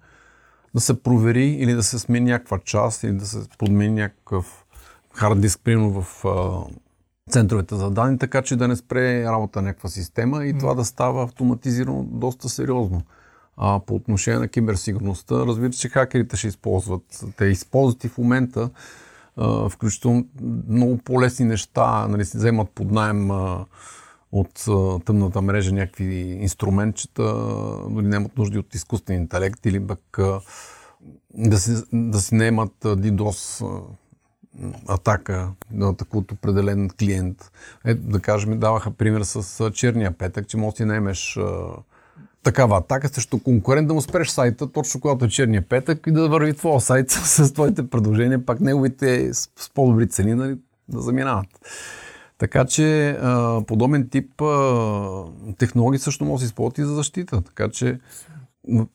да 0.75 0.81
се 0.81 1.03
провери 1.03 1.45
или 1.45 1.73
да 1.73 1.83
се 1.83 1.99
смени 1.99 2.31
някаква 2.31 2.59
част 2.59 3.03
или 3.03 3.11
да 3.11 3.25
се 3.25 3.39
подмени 3.57 4.01
някакъв 4.01 4.65
хард 5.13 5.41
диск, 5.41 5.61
примерно 5.63 6.01
в 6.01 6.25
центровете 7.29 7.75
за 7.75 7.91
данни, 7.91 8.17
така 8.17 8.41
че 8.41 8.55
да 8.55 8.67
не 8.67 8.75
спре 8.75 9.23
работа 9.23 9.61
на 9.61 9.67
някаква 9.67 9.89
система 9.89 10.45
и 10.45 10.53
mm. 10.53 10.59
това 10.59 10.73
да 10.73 10.85
става 10.85 11.23
автоматизирано 11.23 12.03
доста 12.03 12.49
сериозно. 12.49 13.01
А, 13.57 13.79
по 13.79 13.95
отношение 13.95 14.39
на 14.39 14.47
киберсигурността, 14.47 15.35
разбира 15.35 15.73
се, 15.73 15.79
че 15.79 15.89
хакерите 15.89 16.37
ще 16.37 16.47
използват. 16.47 17.25
Те 17.37 17.45
използват 17.45 18.03
и 18.03 18.07
в 18.07 18.17
момента 18.17 18.69
включително 19.69 20.25
много 20.67 20.97
по-лесни 20.97 21.45
неща, 21.45 22.07
нали, 22.07 22.25
се 22.25 22.37
вземат 22.37 22.69
под 22.69 22.91
найем 22.91 23.29
от 24.31 24.65
тъмната 25.05 25.41
мрежа 25.41 25.73
някакви 25.73 26.37
инструментчета, 26.41 27.23
дори 27.89 28.05
нямат 28.05 28.37
нужди 28.37 28.57
от 28.57 28.75
изкуствен 28.75 29.17
интелект 29.17 29.65
или 29.65 29.87
пък 29.87 30.19
да 31.33 31.59
си, 31.59 31.83
да 31.93 32.21
си 32.21 32.35
наемат 32.35 32.73
DDoS 32.83 33.65
атака 34.87 35.51
да 35.71 35.89
атакуват 35.89 36.31
определен 36.31 36.89
клиент. 36.99 37.51
Ето, 37.85 38.01
да 38.01 38.19
кажем, 38.19 38.59
даваха 38.59 38.91
пример 38.91 39.21
с 39.21 39.71
черния 39.71 40.11
петък, 40.11 40.47
че 40.47 40.57
може 40.57 40.71
да 40.71 40.77
си 40.77 40.85
наемеш 40.85 41.39
такава 42.43 42.77
атака 42.77 43.09
срещу 43.09 43.39
конкурент, 43.39 43.87
да 43.87 43.93
му 43.93 44.01
спреш 44.01 44.29
сайта, 44.29 44.71
точно 44.71 45.01
когато 45.01 45.25
е 45.25 45.29
черния 45.29 45.61
петък 45.61 46.07
и 46.07 46.11
да 46.11 46.29
върви 46.29 46.53
твоя 46.53 46.81
сайт 46.81 47.09
с 47.11 47.53
твоите 47.53 47.87
предложения, 47.87 48.45
пак 48.45 48.59
неговите 48.59 49.33
с, 49.33 49.49
по-добри 49.73 50.09
цени 50.09 50.35
нали, 50.35 50.57
да 50.89 51.01
заминават. 51.01 51.47
Така 52.37 52.65
че 52.65 53.17
подобен 53.67 54.09
тип 54.09 54.41
технологии 55.57 55.99
също 55.99 56.25
може 56.25 56.35
да 56.35 56.39
се 56.39 56.45
използват 56.45 56.77
и 56.77 56.83
за 56.83 56.95
защита. 56.95 57.41
Така 57.41 57.69
че 57.69 57.99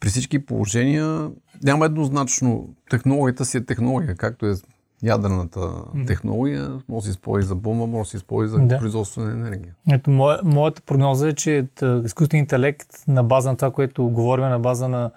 при 0.00 0.08
всички 0.08 0.46
положения 0.46 1.30
няма 1.62 1.86
еднозначно 1.86 2.68
технологията 2.90 3.44
си 3.44 3.56
е 3.56 3.64
технология, 3.64 4.16
както 4.16 4.46
е 4.46 4.54
ядрената 5.02 5.70
технология, 6.06 6.70
може 6.88 7.02
да 7.02 7.02
се 7.02 7.10
използва 7.10 7.48
за 7.48 7.54
бомба, 7.54 7.86
може 7.86 8.06
да 8.06 8.10
се 8.10 8.16
използва 8.16 8.58
за 8.58 8.66
да. 8.66 8.78
производство 8.78 9.20
на 9.22 9.30
енергия. 9.32 9.74
Ето, 9.90 10.10
моя, 10.10 10.38
моята 10.44 10.82
прогноза 10.82 11.28
е, 11.28 11.32
че 11.32 11.66
изкуственият 12.04 12.44
интелект 12.44 12.88
на 13.08 13.24
база 13.24 13.50
на 13.50 13.56
това, 13.56 13.70
което 13.70 14.08
говорим, 14.08 14.44
на 14.44 14.58
база 14.58 14.88
на 14.88 15.10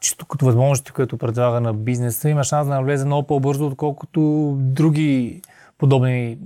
чисто 0.00 0.26
като 0.26 0.44
възможности, 0.44 0.92
които 0.92 1.16
предлага 1.16 1.60
на 1.60 1.74
бизнеса, 1.74 2.28
има 2.28 2.44
шанс 2.44 2.68
да 2.68 2.74
навлезе 2.74 3.04
много 3.04 3.26
по-бързо, 3.26 3.66
отколкото 3.66 4.52
други 4.58 5.42
подобни, 5.78 6.38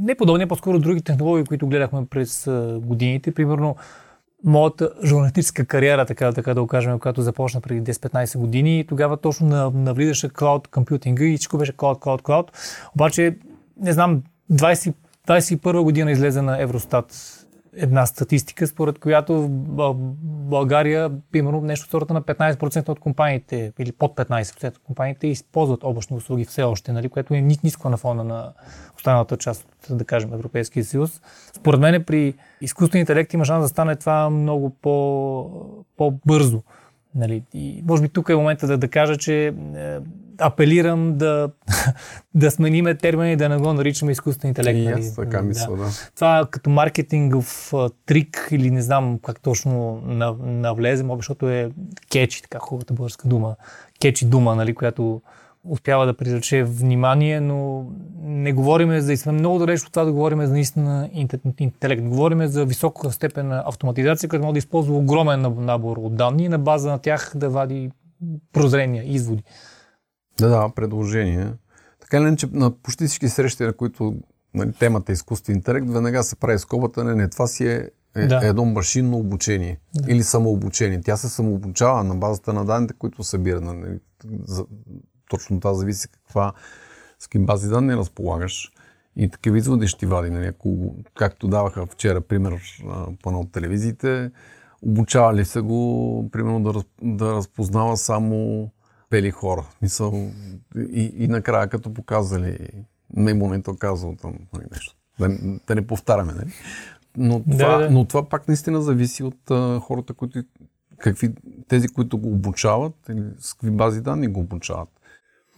не 0.00 0.14
подобни, 0.14 0.44
а 0.44 0.46
по-скоро 0.46 0.78
други 0.78 1.02
технологии, 1.02 1.44
които 1.44 1.66
гледахме 1.66 2.06
през 2.10 2.48
годините. 2.80 3.34
Примерно, 3.34 3.76
моята 4.44 4.90
журналистическа 5.04 5.64
кариера, 5.64 6.06
така, 6.06 6.32
така 6.32 6.54
да 6.54 6.60
го 6.60 6.66
кажем, 6.66 6.98
която 6.98 7.22
започна 7.22 7.60
преди 7.60 7.92
10-15 7.92 8.38
години. 8.38 8.84
Тогава 8.88 9.16
точно 9.16 9.70
навлизаше 9.70 10.28
клауд 10.28 10.68
компютинга 10.68 11.24
и 11.24 11.36
всичко 11.36 11.58
беше 11.58 11.76
клауд, 11.76 12.00
клауд, 12.00 12.22
клауд. 12.22 12.52
Обаче, 12.94 13.36
не 13.80 13.92
знам, 13.92 14.22
20, 14.52 14.94
21 15.28 15.82
година 15.82 16.10
излезе 16.10 16.42
на 16.42 16.62
Евростат 16.62 17.36
една 17.76 18.06
статистика, 18.06 18.66
според 18.66 18.98
която 18.98 19.48
в 19.68 19.94
България, 20.24 21.10
примерно, 21.32 21.60
нещо 21.60 21.86
в 21.86 21.90
сорта 21.90 22.14
на 22.14 22.22
15% 22.22 22.88
от 22.88 23.00
компаниите 23.00 23.72
или 23.78 23.92
под 23.92 24.16
15% 24.16 24.68
от 24.68 24.78
компаниите 24.78 25.26
използват 25.26 25.84
облачни 25.84 26.16
услуги 26.16 26.44
все 26.44 26.62
още, 26.62 26.92
нали, 26.92 27.08
което 27.08 27.34
е 27.34 27.40
ниско 27.40 27.88
на 27.88 27.96
фона 27.96 28.24
на 28.24 28.52
останалата 28.96 29.36
част 29.36 29.66
от, 29.90 29.98
да 29.98 30.04
кажем, 30.04 30.32
Европейския 30.32 30.84
съюз. 30.84 31.20
Според 31.52 31.80
мен 31.80 32.04
при 32.04 32.34
изкуствен 32.60 33.00
интелект 33.00 33.34
има 33.34 33.44
шанс 33.44 33.64
да 33.64 33.68
стане 33.68 33.96
това 33.96 34.30
много 34.30 34.70
по, 34.70 35.84
по-бързо. 35.96 36.62
Нали? 37.14 37.42
И 37.54 37.82
може 37.86 38.02
би 38.02 38.08
тук 38.08 38.28
е 38.28 38.34
момента 38.34 38.66
да, 38.66 38.78
да 38.78 38.88
кажа, 38.88 39.16
че 39.16 39.46
е, 39.46 39.52
апелирам 40.40 41.18
да, 41.18 41.50
да 42.34 42.50
смениме 42.50 42.94
термини 42.94 43.32
и 43.32 43.36
да 43.36 43.48
не 43.48 43.56
го 43.56 43.72
наричаме 43.72 44.12
изкуствен 44.12 44.48
интелект. 44.48 44.78
И 44.78 44.84
нали? 44.84 45.12
така 45.16 45.42
мисля, 45.42 45.76
да. 45.76 45.84
да. 45.84 45.90
Това 46.14 46.46
като 46.50 46.70
маркетингов 46.70 47.72
трик 48.06 48.48
или 48.50 48.70
не 48.70 48.82
знам 48.82 49.18
как 49.24 49.40
точно 49.40 50.02
навлезе, 50.44 51.04
защото 51.16 51.48
е 51.48 51.70
кечи, 52.10 52.42
така 52.42 52.58
хубавата 52.58 52.94
българска 52.94 53.28
дума, 53.28 53.56
кечи 54.00 54.26
дума, 54.26 54.54
нали, 54.54 54.74
която 54.74 55.22
успява 55.64 56.06
да 56.06 56.14
привлече 56.14 56.62
внимание, 56.62 57.40
но 57.40 57.86
не 58.22 58.52
говориме 58.52 59.00
за... 59.00 59.12
И 59.12 59.16
сме 59.16 59.32
много 59.32 59.58
далеч 59.58 59.82
от 59.82 59.92
това 59.92 60.04
да 60.04 60.12
говорим 60.12 60.46
за 60.46 60.52
наистина 60.52 61.10
интелект. 61.58 62.02
Говориме 62.02 62.48
за 62.48 62.64
висока 62.64 63.12
степен 63.12 63.48
на 63.48 63.62
автоматизация, 63.66 64.28
която 64.28 64.44
може 64.44 64.52
да 64.52 64.58
използва 64.58 64.96
огромен 64.96 65.40
набор 65.58 65.96
от 65.96 66.16
данни 66.16 66.44
и 66.44 66.48
на 66.48 66.58
база 66.58 66.90
на 66.90 66.98
тях 66.98 67.32
да 67.34 67.50
вади 67.50 67.90
прозрения, 68.52 69.04
изводи. 69.06 69.42
Да, 70.40 70.48
да, 70.48 70.68
предложения. 70.68 71.54
Така 72.00 72.18
или 72.18 72.36
че 72.36 72.46
на 72.52 72.70
почти 72.70 73.06
всички 73.06 73.28
срещи, 73.28 73.62
на 73.62 73.72
които 73.72 74.14
нали, 74.54 74.72
темата 74.72 75.12
е 75.12 75.14
изкуствен 75.14 75.56
интелект, 75.56 75.90
веднага 75.90 76.22
се 76.22 76.36
прави 76.36 76.58
скобата, 76.58 77.04
не, 77.04 77.14
не, 77.14 77.28
това 77.28 77.46
си 77.46 77.66
е, 77.66 77.90
е 78.16 78.26
да. 78.26 78.46
едно 78.46 78.64
машинно 78.64 79.16
обучение 79.16 79.78
да. 79.94 80.12
или 80.12 80.22
самообучение. 80.22 81.00
Тя 81.00 81.16
се 81.16 81.28
самообучава 81.28 82.04
на 82.04 82.14
базата 82.14 82.52
на 82.52 82.64
данните, 82.64 82.94
които 82.98 83.24
събира. 83.24 83.60
Нали, 83.60 83.98
за, 84.44 84.64
точно 85.30 85.60
това 85.60 85.74
зависи 85.74 86.08
каква, 86.08 86.52
с 87.18 87.26
какви 87.26 87.46
бази 87.46 87.68
данни 87.68 87.96
разполагаш. 87.96 88.72
И 89.16 89.28
такива 89.28 89.58
изводи 89.58 89.86
ще 89.86 89.98
ти 89.98 90.06
вади. 90.06 90.30
Нали, 90.30 90.46
ако, 90.46 90.94
както 91.14 91.48
даваха 91.48 91.86
вчера 91.86 92.20
пример 92.20 92.60
по 93.22 93.30
едно 93.30 93.40
от 93.40 93.52
телевизиите, 93.52 94.30
обучавали 94.82 95.44
се 95.44 95.60
го, 95.60 96.28
примерно, 96.32 96.72
да, 96.72 96.82
да 97.02 97.34
разпознава 97.34 97.96
само 97.96 98.70
пели 99.10 99.30
хора. 99.30 99.66
Мисъл, 99.82 100.30
и, 100.76 101.12
и 101.16 101.28
накрая, 101.28 101.68
като 101.68 101.94
показали 101.94 102.58
Меймонето 103.16 103.76
казал 103.76 104.16
там 104.22 104.34
нали, 104.52 104.64
нещо. 104.72 104.96
Да, 105.18 105.28
да 105.66 105.74
не 105.74 105.86
повтаряме, 105.86 106.32
нали? 106.32 106.52
Но 107.16 107.42
Да, 107.46 107.58
това, 107.58 107.78
да. 107.78 107.90
но 107.90 108.04
това 108.04 108.28
пак 108.28 108.48
наистина 108.48 108.82
зависи 108.82 109.22
от 109.22 109.50
а, 109.50 109.80
хората, 109.80 110.14
които 110.14 110.42
какви, 110.98 111.34
тези, 111.68 111.88
които 111.88 112.18
го 112.18 112.32
обучават 112.32 112.94
или 113.10 113.22
с 113.38 113.54
какви 113.54 113.70
бази 113.70 114.00
данни 114.00 114.28
го 114.28 114.40
обучават. 114.40 114.88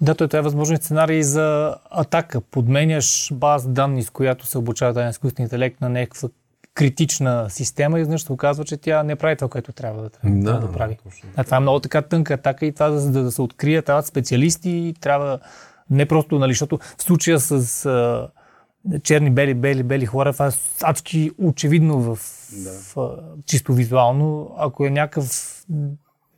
Да, 0.00 0.14
той 0.14 0.28
това 0.28 0.38
е 0.38 0.42
възможен 0.42 0.76
сценарий 0.76 1.22
за 1.22 1.76
атака. 1.90 2.40
Подменяш 2.40 3.32
база 3.34 3.68
данни, 3.68 4.02
с 4.02 4.10
която 4.10 4.46
се 4.46 4.58
обучава 4.58 4.92
даден 4.92 5.10
изкуствен 5.10 5.44
интелект 5.44 5.80
на 5.80 5.88
някаква 5.88 6.28
критична 6.74 7.50
система 7.50 8.00
и 8.00 8.04
значи 8.04 8.24
се 8.24 8.32
оказва, 8.32 8.64
че 8.64 8.76
тя 8.76 9.02
не 9.02 9.16
прави 9.16 9.36
това, 9.36 9.48
което 9.48 9.72
трябва 9.72 10.02
да, 10.02 10.10
трябва 10.10 10.36
да, 10.40 10.60
да 10.60 10.72
прави. 10.72 10.96
точно. 11.04 11.28
А 11.36 11.44
това 11.44 11.56
е 11.56 11.60
много 11.60 11.80
така 11.80 12.02
тънка 12.02 12.34
атака 12.34 12.66
и 12.66 12.72
това 12.72 12.90
за 12.90 13.10
да, 13.10 13.22
да 13.22 13.32
се 13.32 13.42
открие, 13.42 13.82
трябва 13.82 14.02
специалисти, 14.02 14.94
трябва 15.00 15.38
не 15.90 16.06
просто, 16.06 16.38
нали, 16.38 16.50
защото 16.50 16.78
в 16.98 17.02
случая 17.02 17.40
с 17.40 17.86
а, 17.86 18.28
черни, 19.02 19.30
бели, 19.30 19.54
бели, 19.54 19.82
бели 19.82 20.06
хора, 20.06 20.32
това 20.32 20.46
е 20.46 20.50
адски 20.82 21.30
очевидно 21.38 22.00
в, 22.00 22.18
Да. 22.64 22.70
в 22.72 22.96
а, 22.96 23.16
чисто 23.46 23.74
визуално. 23.74 24.54
Ако 24.58 24.86
е 24.86 24.90
някакъв 24.90 25.56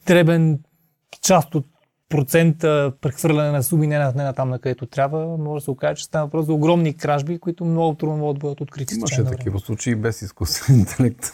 дребен 0.06 0.60
част 1.22 1.54
от 1.54 1.66
процента 2.08 2.92
прехвърляне 3.00 3.50
на 3.50 3.62
суми 3.62 3.87
не 3.87 3.99
на, 3.99 4.12
не 4.16 4.23
на 4.23 4.32
там, 4.32 4.50
на 4.50 4.58
където 4.58 4.87
трябва, 4.87 5.38
може 5.38 5.61
да 5.61 5.64
се 5.64 5.70
окаже, 5.70 5.94
че 5.94 6.04
става 6.04 6.26
въпрос 6.26 6.46
за 6.46 6.52
огромни 6.52 6.96
кражби, 6.96 7.38
които 7.38 7.64
много 7.64 7.94
трудно 7.94 8.16
могат 8.16 8.37
да 8.37 8.40
бъдат 8.40 8.61
открити. 8.61 8.94
Имаше 8.94 9.25
такива 9.25 9.61
случаи 9.61 9.94
без 9.94 10.23
изкуствен 10.23 10.78
интелект. 10.78 11.26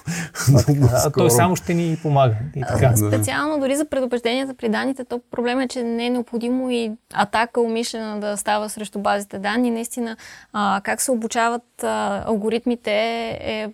А, 0.93 1.11
той 1.11 1.31
само 1.31 1.57
ще 1.57 1.75
ни 1.75 1.99
помага. 2.03 2.37
И 2.57 2.61
така. 2.61 2.89
Да. 2.89 2.97
Специално 2.97 3.61
дори 3.61 3.77
за 3.77 3.85
предупрежденията 3.85 4.55
при 4.55 4.69
данните, 4.69 5.05
то 5.05 5.21
проблем 5.31 5.61
е, 5.61 5.69
че 5.69 5.83
не 5.83 6.07
е 6.07 6.11
необходимо 6.11 6.71
и 6.71 6.93
атака 7.15 7.61
умишлена 7.61 8.21
да 8.21 8.37
става 8.37 8.69
срещу 8.71 8.99
базите 8.99 9.39
данни. 9.39 9.71
Наистина, 9.71 10.17
а, 10.53 10.81
как 10.85 11.01
се 11.01 11.11
обучават 11.11 11.83
а, 11.83 12.25
алгоритмите 12.27 12.93
е 13.41 13.69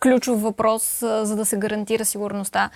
ключов 0.00 0.42
въпрос, 0.42 0.98
за 1.00 1.36
да 1.36 1.44
се 1.44 1.56
гарантира 1.56 2.04
сигурността, 2.04 2.70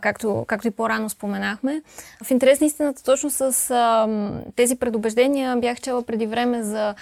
както, 0.00 0.44
както 0.48 0.68
и 0.68 0.70
по-рано 0.70 1.10
споменахме. 1.10 1.82
В 2.24 2.30
интерес 2.30 2.60
на 2.60 2.66
истината, 2.66 3.02
точно 3.02 3.30
с 3.30 3.52
тези 4.56 4.76
предубеждения 4.76 5.56
бях 5.56 5.80
чела 5.80 6.02
преди 6.02 6.26
време 6.26 6.62
за 6.62 6.94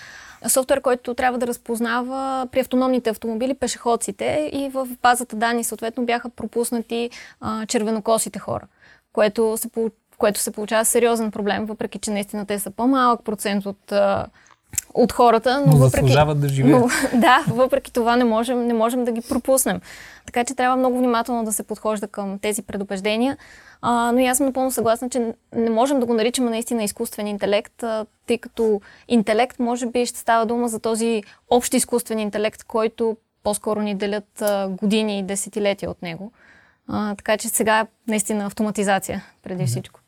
софтуер, 0.48 0.80
който 0.80 1.14
трябва 1.14 1.38
да 1.38 1.46
разпознава 1.46 2.48
при 2.52 2.60
автономните 2.60 3.10
автомобили 3.10 3.54
пешеходците 3.54 4.50
и 4.52 4.68
в 4.68 4.88
базата 5.02 5.36
данни 5.36 5.64
съответно 5.64 6.04
бяха 6.04 6.28
пропуснати 6.28 7.10
червенокосите 7.68 8.38
хора, 8.38 8.66
което 9.12 9.56
се, 9.56 9.68
което 10.18 10.40
се 10.40 10.50
получава 10.50 10.84
сериозен 10.84 11.30
проблем, 11.30 11.66
въпреки 11.66 11.98
че 11.98 12.10
наистина 12.10 12.46
те 12.46 12.58
са 12.58 12.70
по-малък 12.70 13.24
процент 13.24 13.66
от, 13.66 13.92
от 14.94 15.12
хората, 15.12 15.62
но, 15.66 15.72
Но 15.72 15.78
въпреки... 15.78 16.06
заслужават 16.06 16.40
да 16.40 16.48
живеят. 16.48 16.80
Но, 16.80 16.88
да, 17.20 17.44
въпреки 17.48 17.92
това 17.92 18.16
не 18.16 18.24
можем, 18.24 18.66
не 18.66 18.74
можем 18.74 19.04
да 19.04 19.12
ги 19.12 19.20
пропуснем. 19.20 19.80
Така 20.26 20.44
че 20.44 20.54
трябва 20.54 20.76
много 20.76 20.98
внимателно 20.98 21.44
да 21.44 21.52
се 21.52 21.62
подхожда 21.62 22.08
към 22.08 22.38
тези 22.38 22.62
предубеждения. 22.62 23.36
А, 23.82 24.12
но 24.12 24.18
и 24.18 24.26
аз 24.26 24.36
съм 24.36 24.46
напълно 24.46 24.70
съгласна, 24.70 25.08
че 25.08 25.34
не 25.54 25.70
можем 25.70 26.00
да 26.00 26.06
го 26.06 26.14
наричаме 26.14 26.50
наистина 26.50 26.84
изкуствен 26.84 27.26
интелект, 27.26 27.82
а, 27.82 28.06
тъй 28.26 28.38
като 28.38 28.80
интелект 29.08 29.58
може 29.58 29.86
би 29.86 30.06
ще 30.06 30.18
става 30.18 30.46
дума 30.46 30.68
за 30.68 30.80
този 30.80 31.22
общ 31.50 31.74
изкуствен 31.74 32.18
интелект, 32.18 32.64
който 32.64 33.16
по-скоро 33.42 33.82
ни 33.82 33.94
делят 33.94 34.42
а, 34.42 34.68
години 34.68 35.18
и 35.18 35.22
десетилетия 35.22 35.90
от 35.90 36.02
него. 36.02 36.32
А, 36.88 37.14
така 37.14 37.36
че 37.36 37.48
сега 37.48 37.80
е 37.80 37.86
наистина 38.08 38.46
автоматизация 38.46 39.24
преди 39.42 39.66
всичко. 39.66 39.99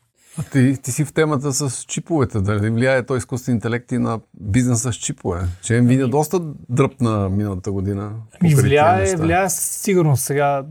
Ти, 0.51 0.77
ти 0.81 0.91
си 0.91 1.05
в 1.05 1.13
темата 1.13 1.53
с 1.53 1.83
чиповете. 1.83 2.41
Дали 2.41 2.69
влияе 2.69 3.05
той 3.05 3.17
изкуствен 3.17 3.55
интелект 3.55 3.91
и 3.91 3.97
на 3.97 4.19
бизнеса 4.33 4.91
с 4.91 4.95
чипове? 4.95 5.41
Че 5.61 5.73
Nvidia 5.73 6.07
доста 6.07 6.39
дръпна 6.69 7.29
миналата 7.29 7.71
година. 7.71 8.11
Ми 8.41 8.49
покрай 8.49 8.51
тия 8.51 8.63
влияе, 8.63 9.15
влияе 9.15 9.49
със 9.49 9.63
сигурност 9.63 10.23
сега. 10.23 10.63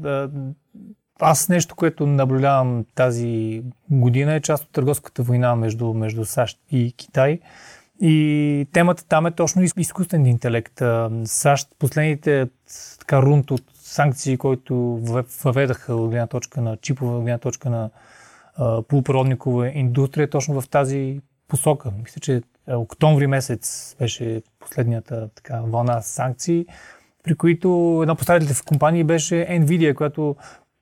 Аз 1.21 1.49
нещо, 1.49 1.75
което 1.75 2.07
наблюдавам 2.07 2.85
тази 2.95 3.63
година 3.91 4.35
е 4.35 4.41
част 4.41 4.65
от 4.65 4.71
търговската 4.73 5.23
война 5.23 5.57
между, 5.57 5.95
между 5.95 6.25
САЩ 6.25 6.59
и 6.71 6.93
Китай. 6.93 7.41
И 8.01 8.67
темата 8.73 9.05
там 9.09 9.27
е 9.27 9.31
точно 9.31 9.63
из- 9.63 9.75
изкуствен 9.77 10.27
интелект. 10.27 10.83
САЩ 11.25 11.69
последните 11.79 12.49
така 12.99 13.23
рунт 13.23 13.51
от 13.51 13.63
санкции, 13.75 14.37
които 14.37 14.75
във- 15.03 15.41
въведаха 15.45 15.95
от 15.95 16.11
гледна 16.11 16.27
точка 16.27 16.61
на 16.61 16.77
чипове, 16.77 17.15
от 17.15 17.23
гледна 17.23 17.39
точка 17.39 17.71
на 17.71 17.91
полупроводникова 18.89 19.69
индустрия, 19.69 20.31
точно 20.31 20.61
в 20.61 20.69
тази 20.69 21.21
посока. 21.49 21.93
Мисля, 22.03 22.21
че 22.21 22.43
октомври 22.69 23.27
месец 23.27 23.97
беше 23.99 24.43
последната 24.61 25.29
така 25.35 25.61
вълна 25.67 26.01
санкции, 26.01 26.67
при 27.23 27.35
които 27.35 27.99
една 28.03 28.15
поставителите 28.15 28.55
в 28.55 28.65
компании 28.65 29.05
беше 29.05 29.35
Nvidia, 29.35 29.95
която 29.95 30.37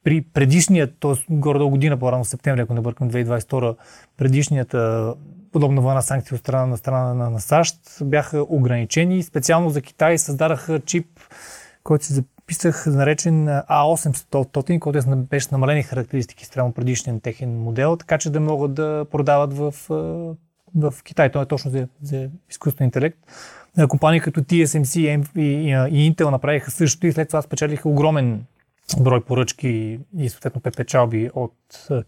при 0.04 0.20
предишният, 0.20 0.94
т.е. 1.00 1.12
горе-долу 1.30 1.70
година 1.70 1.98
по-рано, 1.98 2.24
в 2.24 2.28
септември, 2.28 2.60
ако 2.60 2.74
не 2.74 2.80
бъркам 2.80 3.10
2022, 3.10 3.76
предишният 4.16 4.74
а, 4.74 5.14
подобна 5.52 5.80
вълна 5.80 6.02
санкции 6.02 6.34
от 6.34 6.40
страна 6.40 6.66
на 6.66 6.76
страна 6.76 7.14
на, 7.14 7.30
на 7.30 7.40
САЩ 7.40 7.76
бяха 8.04 8.42
ограничени. 8.42 9.22
Специално 9.22 9.70
за 9.70 9.82
Китай 9.82 10.18
създадаха 10.18 10.80
чип, 10.80 11.06
който 11.84 12.04
се 12.04 12.24
записах, 12.50 12.86
наречен 12.86 13.46
A800, 13.46 14.78
който 14.78 14.98
е 14.98 15.16
беше 15.16 15.46
с 15.46 15.50
намалени 15.50 15.82
характеристики 15.82 16.46
спрямо 16.46 16.72
предишния 16.72 17.20
техен 17.20 17.58
модел, 17.58 17.96
така 17.96 18.18
че 18.18 18.30
да 18.30 18.40
могат 18.40 18.74
да 18.74 19.06
продават 19.10 19.52
в, 19.52 19.74
в 20.74 20.94
Китай. 21.04 21.32
Той 21.32 21.42
е 21.42 21.46
точно 21.46 21.70
за, 21.70 21.88
за 22.02 22.28
изкуствен 22.50 22.84
интелект. 22.84 23.18
Компании 23.88 24.20
като 24.20 24.40
TSMC 24.40 25.24
и, 25.36 25.42
и, 25.90 26.12
Intel 26.12 26.30
направиха 26.30 26.70
същото 26.70 27.06
и 27.06 27.12
след 27.12 27.28
това 27.28 27.42
спечелиха 27.42 27.88
огромен 27.88 28.44
брой 29.00 29.24
поръчки 29.24 30.00
и 30.18 30.28
съответно 30.28 30.60
печалби 30.60 31.30
от 31.34 31.54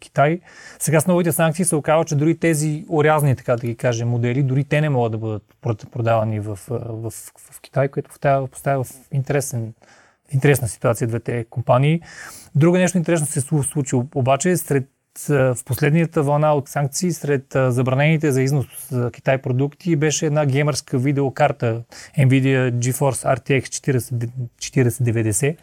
Китай. 0.01 0.41
Сега 0.79 1.01
с 1.01 1.07
новите 1.07 1.33
санкции 1.33 1.65
се 1.65 1.77
оказва, 1.77 2.05
че 2.05 2.15
дори 2.15 2.39
тези 2.39 2.85
орязни, 2.89 3.37
така 3.37 3.57
да 3.57 3.67
ги 3.67 3.77
кажем, 3.77 4.09
модели, 4.09 4.43
дори 4.43 4.65
те 4.65 4.81
не 4.81 4.89
могат 4.89 5.13
да 5.13 5.19
бъдат 5.19 5.43
прод- 5.63 5.91
продавани 5.91 6.41
в, 6.41 6.59
в, 6.69 7.11
в 7.51 7.61
Китай, 7.61 7.89
което 7.89 8.11
поставя, 8.11 8.47
поставя 8.47 8.85
в 8.85 8.93
интересен, 9.13 9.73
интересна 10.33 10.69
ситуация 10.69 11.09
двете 11.09 11.45
компании. 11.51 12.01
Друго 12.55 12.77
нещо 12.77 12.99
интересно 12.99 13.27
се 13.27 13.41
слу- 13.41 13.63
случи 13.63 13.97
обаче 14.15 14.57
сред 14.57 14.89
в 15.29 15.57
последната 15.65 16.23
вълна 16.23 16.55
от 16.55 16.69
санкции 16.69 17.13
сред 17.13 17.45
забранените 17.55 18.33
за 18.33 18.43
износ 18.43 18.67
за 18.91 19.11
Китай 19.11 19.39
продукти 19.39 19.97
беше 19.97 20.27
една 20.27 20.47
геймърска 20.47 20.99
видеокарта 20.99 21.83
NVIDIA 22.19 22.73
GeForce 22.73 23.39
RTX 23.39 23.63
40, 23.63 24.29
4090. 24.59 25.57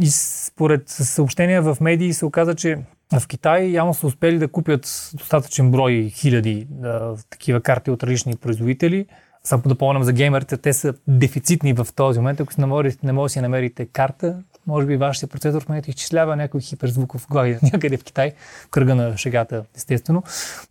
И 0.00 0.06
според 0.10 0.88
съобщения 0.88 1.62
в 1.62 1.76
медии 1.80 2.12
се 2.12 2.26
оказа, 2.26 2.54
че 2.54 2.78
в 3.20 3.28
Китай 3.28 3.64
явно 3.64 3.94
са 3.94 4.06
успели 4.06 4.38
да 4.38 4.48
купят 4.48 5.10
достатъчен 5.14 5.70
брой 5.70 6.10
хиляди 6.14 6.68
а, 6.84 7.16
такива 7.30 7.60
карти 7.60 7.90
от 7.90 8.02
различни 8.02 8.36
производители. 8.36 9.06
Само 9.48 9.62
да 9.66 9.74
помням 9.74 10.04
за 10.04 10.12
геймерите, 10.12 10.56
те 10.56 10.72
са 10.72 10.94
дефицитни 11.06 11.72
в 11.72 11.86
този 11.96 12.18
момент. 12.18 12.40
Ако 12.40 12.52
не 12.58 12.66
може, 12.66 12.90
не 13.02 13.12
може 13.12 13.24
да 13.24 13.32
си 13.32 13.40
намерите 13.40 13.86
карта, 13.86 14.36
може 14.66 14.86
би 14.86 14.96
вашия 14.96 15.28
процесор 15.28 15.62
в 15.62 15.68
момента 15.68 15.90
изчислява 15.90 16.36
някой 16.36 16.60
хиперзвуков 16.60 17.26
глави 17.30 17.58
някъде 17.72 17.96
в 17.96 18.04
Китай, 18.04 18.32
в 18.66 18.68
кръга 18.68 18.94
на 18.94 19.16
шегата, 19.16 19.64
естествено. 19.76 20.22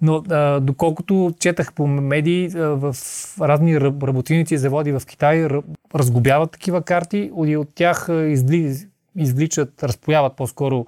Но 0.02 0.24
а, 0.30 0.60
доколкото 0.60 1.34
четах 1.40 1.74
по 1.74 1.88
медии, 1.88 2.52
а, 2.56 2.60
в 2.60 2.96
разни 3.42 3.78
раб- 3.78 4.04
работилници 4.08 4.54
и 4.54 4.58
заводи 4.58 4.92
в 4.92 5.02
Китай 5.08 5.48
разгубяват 5.96 6.52
такива 6.52 6.82
карти 6.82 7.32
и 7.46 7.58
от 7.58 7.76
тях 7.76 8.08
изли, 8.10 8.78
извличат, 9.16 9.84
разпояват 9.84 10.36
по-скоро 10.36 10.86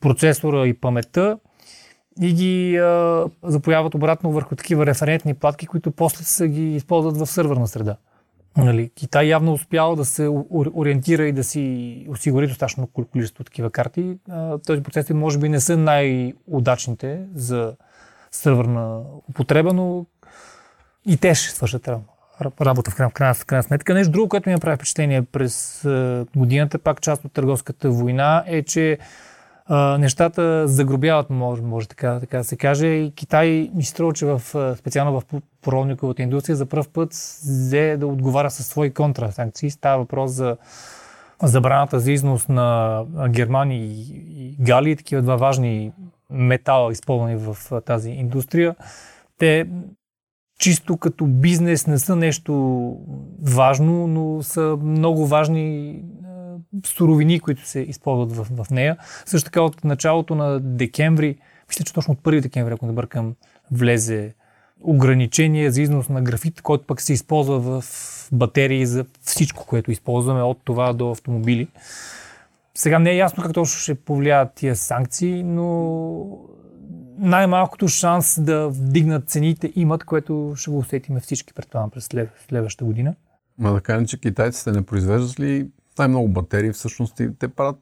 процесора 0.00 0.66
и 0.66 0.74
паметта 0.74 1.38
и 2.22 2.32
ги 2.32 2.76
а, 2.76 3.24
запояват 3.42 3.94
обратно 3.94 4.32
върху 4.32 4.56
такива 4.56 4.86
референтни 4.86 5.34
платки, 5.34 5.66
които 5.66 5.90
после 5.90 6.24
се 6.24 6.48
ги 6.48 6.76
използват 6.76 7.16
в 7.16 7.26
сървърна 7.26 7.68
среда. 7.68 7.96
Нали, 8.56 8.90
Китай 8.94 9.26
явно 9.26 9.52
успял 9.52 9.96
да 9.96 10.04
се 10.04 10.26
ор- 10.26 10.70
ориентира 10.74 11.26
и 11.26 11.32
да 11.32 11.44
си 11.44 12.06
осигури 12.10 12.46
достатъчно 12.46 12.86
кол- 12.86 13.06
количество 13.12 13.44
такива 13.44 13.70
карти. 13.70 14.18
Този 14.66 14.82
процес 14.82 15.10
може 15.10 15.38
би 15.38 15.48
не 15.48 15.60
са 15.60 15.76
най-удачните 15.76 17.20
за 17.34 17.76
сървърна 18.30 19.00
употреба, 19.30 19.72
но 19.72 20.06
и 21.06 21.16
те 21.16 21.34
ще 21.34 21.50
свършат 21.50 21.86
ра- 21.86 22.00
ра- 22.42 22.66
работа 22.66 22.90
в 22.90 22.94
крайна, 22.94 23.10
в 23.10 23.14
крайна, 23.14 23.34
в 23.34 23.44
крайна 23.44 23.62
сметка. 23.62 23.94
Нещо 23.94 24.12
друго, 24.12 24.28
което 24.28 24.48
ми 24.48 24.54
направи 24.54 24.76
впечатление 24.76 25.22
през 25.22 25.82
годината, 26.36 26.78
пак 26.78 27.00
част 27.00 27.24
от 27.24 27.32
търговската 27.32 27.90
война, 27.90 28.44
е, 28.46 28.62
че 28.62 28.98
нещата 29.98 30.68
загробяват, 30.68 31.30
може, 31.30 31.62
може 31.62 31.88
така, 31.88 32.20
така 32.20 32.38
да 32.38 32.44
се 32.44 32.56
каже. 32.56 32.86
И 32.86 33.12
Китай 33.14 33.70
ми 33.74 33.82
струва, 33.82 34.12
че 34.12 34.26
в, 34.26 34.40
специално 34.76 35.20
в 35.20 35.24
поролниковата 35.62 36.22
индустрия 36.22 36.56
за 36.56 36.66
първ 36.66 36.84
път 36.92 37.10
взе 37.12 37.96
да 37.96 38.06
отговаря 38.06 38.50
със 38.50 38.66
свои 38.66 38.90
контрасанкции. 38.94 39.70
Става 39.70 39.98
въпрос 39.98 40.30
за 40.30 40.56
забраната 41.42 42.00
за 42.00 42.12
износ 42.12 42.48
на 42.48 43.02
Германия 43.28 43.84
и, 43.84 44.02
и 44.36 44.56
Галия, 44.60 44.96
такива 44.96 45.22
два 45.22 45.36
важни 45.36 45.92
метала, 46.30 46.92
използвани 46.92 47.36
в 47.36 47.56
тази 47.84 48.10
индустрия. 48.10 48.74
Те 49.38 49.66
чисто 50.58 50.96
като 50.96 51.26
бизнес 51.26 51.86
не 51.86 51.98
са 51.98 52.16
нещо 52.16 52.96
важно, 53.42 54.06
но 54.06 54.42
са 54.42 54.78
много 54.82 55.26
важни 55.26 56.02
суровини, 56.86 57.40
които 57.40 57.66
се 57.66 57.80
използват 57.80 58.32
в, 58.32 58.64
в 58.64 58.70
нея. 58.70 58.96
Също 59.26 59.44
така 59.44 59.60
от 59.60 59.84
началото 59.84 60.34
на 60.34 60.60
декември, 60.60 61.36
мисля, 61.68 61.84
че 61.84 61.92
точно 61.92 62.12
от 62.12 62.20
1 62.20 62.40
декември, 62.40 62.74
ако 62.74 62.86
не 62.86 62.92
бъркам, 62.92 63.34
влезе 63.70 64.34
ограничение 64.80 65.70
за 65.70 65.82
износ 65.82 66.08
на 66.08 66.22
графит, 66.22 66.62
който 66.62 66.86
пък 66.86 67.00
се 67.00 67.12
използва 67.12 67.60
в 67.60 67.84
батерии 68.32 68.86
за 68.86 69.04
всичко, 69.22 69.66
което 69.66 69.90
използваме, 69.90 70.42
от 70.42 70.58
това 70.64 70.92
до 70.92 71.10
автомобили. 71.10 71.68
Сега 72.74 72.98
не 72.98 73.10
е 73.10 73.16
ясно 73.16 73.42
как 73.42 73.52
точно 73.52 73.78
ще 73.78 73.94
повлияят 73.94 74.54
тия 74.54 74.76
санкции, 74.76 75.42
но 75.42 76.48
най-малкото 77.18 77.88
шанс 77.88 78.40
да 78.40 78.68
вдигнат 78.68 79.28
цените 79.28 79.72
имат, 79.76 80.04
което 80.04 80.52
ще 80.56 80.70
го 80.70 80.78
усетиме 80.78 81.20
всички, 81.20 81.54
предполагам, 81.54 81.90
през 81.90 82.08
следващата 82.48 82.84
година. 82.84 83.14
Ма 83.58 83.72
да 83.72 83.80
кажем, 83.80 84.06
че 84.06 84.20
китайците 84.20 84.70
не 84.70 84.82
произвеждат 84.82 85.40
ли 85.40 85.68
най-много 85.98 86.28
батерии 86.28 86.72
всъщност 86.72 87.20
и 87.20 87.28
те 87.38 87.48
правят 87.48 87.78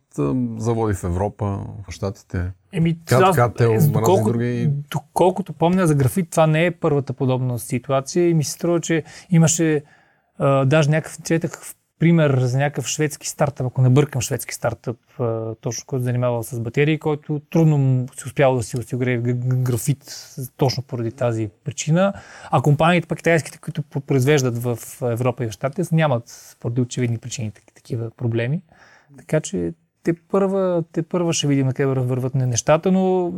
заводи 0.59 0.95
в 0.95 1.05
Европа, 1.05 1.45
в 1.89 1.93
Штатите. 1.93 2.51
Еми, 2.73 2.99
Кат, 3.05 3.61
е, 3.61 3.79
доколко, 3.79 4.33
други... 4.33 4.71
доколкото 4.91 5.53
помня 5.53 5.87
за 5.87 5.95
графит, 5.95 6.31
това 6.31 6.47
не 6.47 6.67
е 6.67 6.71
първата 6.71 7.13
подобна 7.13 7.59
ситуация 7.59 8.29
и 8.29 8.35
ми 8.35 8.45
се 8.45 8.53
струва, 8.53 8.81
че 8.81 9.03
имаше 9.31 9.83
а, 10.39 10.65
даже 10.65 10.91
някакъв, 10.91 11.23
четах 11.23 11.75
пример 11.99 12.39
за 12.39 12.59
някакъв 12.59 12.87
шведски 12.87 13.29
стартъп, 13.29 13.67
ако 13.67 13.83
не 13.83 13.91
бъркам 13.91 14.21
шведски 14.21 14.55
стартъп, 14.55 14.97
точно 15.61 15.85
който 15.87 16.03
се 16.03 16.05
занимавал 16.05 16.43
с 16.43 16.61
батерии, 16.61 16.99
който 16.99 17.41
трудно 17.51 18.07
си 18.19 18.25
успял 18.27 18.57
да 18.57 18.63
си 18.63 18.79
осигури 18.79 19.19
графит 19.45 20.17
точно 20.57 20.83
поради 20.83 21.13
тази 21.13 21.51
причина. 21.65 22.13
А 22.51 22.63
компаниите, 22.63 23.09
пък 23.09 23.19
китайските, 23.19 23.59
които 23.59 23.83
произвеждат 23.83 24.59
в 24.59 24.79
Европа 25.03 25.45
и 25.45 25.49
в 25.49 25.53
Штатите, 25.53 25.95
нямат 25.95 26.57
поради 26.61 26.81
очевидни 26.81 27.19
причини 27.19 27.51
такива 27.87 28.11
проблеми. 28.11 28.63
Така 29.19 29.41
че 29.41 29.75
те 30.03 30.13
първа, 30.13 30.85
те 30.93 31.03
първа 31.03 31.33
ще 31.33 31.47
видим 31.47 31.73
къде 31.73 31.87
върват 31.87 32.35
нещата, 32.35 32.93
но 32.93 33.33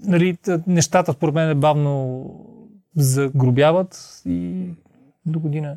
нали, 0.00 0.38
нещата 0.66 1.12
според 1.12 1.34
мен 1.34 1.60
бавно 1.60 2.24
загробяват 2.96 4.22
и 4.26 4.68
до 5.26 5.40
година 5.40 5.76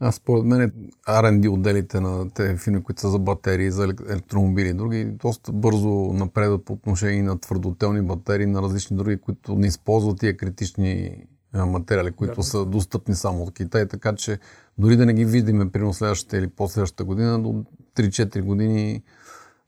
аз 0.00 0.14
според 0.14 0.44
мен 0.44 0.72
R&D 1.08 1.50
отделите 1.50 2.00
на 2.00 2.30
тези 2.30 2.56
фирми, 2.56 2.82
които 2.82 3.00
са 3.00 3.10
за 3.10 3.18
батерии, 3.18 3.70
за 3.70 3.84
електромобили 3.84 4.68
и 4.68 4.72
други, 4.72 5.04
доста 5.04 5.52
бързо 5.52 5.88
напредат 6.12 6.64
по 6.64 6.72
отношение 6.72 7.22
на 7.22 7.38
твърдотелни 7.38 8.02
батерии, 8.02 8.46
на 8.46 8.62
различни 8.62 8.96
други, 8.96 9.16
които 9.16 9.54
не 9.54 9.66
използват 9.66 10.18
тия 10.18 10.36
критични 10.36 11.16
материали, 11.54 12.12
които 12.12 12.34
да. 12.34 12.42
са 12.42 12.64
достъпни 12.64 13.14
само 13.14 13.42
от 13.42 13.54
Китай, 13.54 13.88
така 13.88 14.14
че 14.14 14.38
дори 14.78 14.96
да 14.96 15.06
не 15.06 15.14
ги 15.14 15.24
видиме 15.24 15.70
при 15.70 15.92
следващата 15.92 16.38
или 16.38 16.48
по-следващата 16.48 17.04
година, 17.04 17.42
до 17.42 17.64
3-4 17.96 18.42
години 18.42 19.02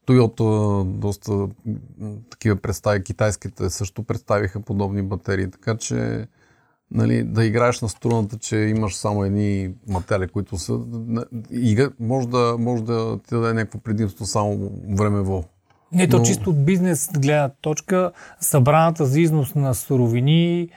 Toyota 0.07 0.85
доста 0.85 1.49
такива 2.31 2.57
представи, 2.57 3.05
китайските 3.05 3.71
също 3.71 4.03
представиха 4.03 4.61
подобни 4.61 5.03
батерии, 5.03 5.51
така 5.51 5.77
че 5.77 6.27
нали, 6.91 7.23
да 7.23 7.45
играеш 7.45 7.81
на 7.81 7.89
струната, 7.89 8.39
че 8.39 8.57
имаш 8.57 8.97
само 8.97 9.25
едни 9.25 9.75
материали, 9.89 10.29
които 10.29 10.59
са... 10.59 10.81
И 11.51 11.89
може 12.01 12.29
да, 12.29 12.57
може 12.59 12.85
да 12.85 13.19
ти 13.19 13.35
даде 13.35 13.53
някакво 13.53 13.79
предимство 13.79 14.27
само 14.27 14.73
времево. 14.89 15.45
Не, 15.93 16.09
то 16.09 16.19
Но... 16.19 16.25
чисто 16.25 16.51
от 16.51 16.65
бизнес 16.65 17.11
гледна 17.19 17.49
точка, 17.61 18.13
събраната 18.41 19.07
за 19.07 19.21
износ 19.21 19.55
на 19.55 19.75
суровини 19.75 20.69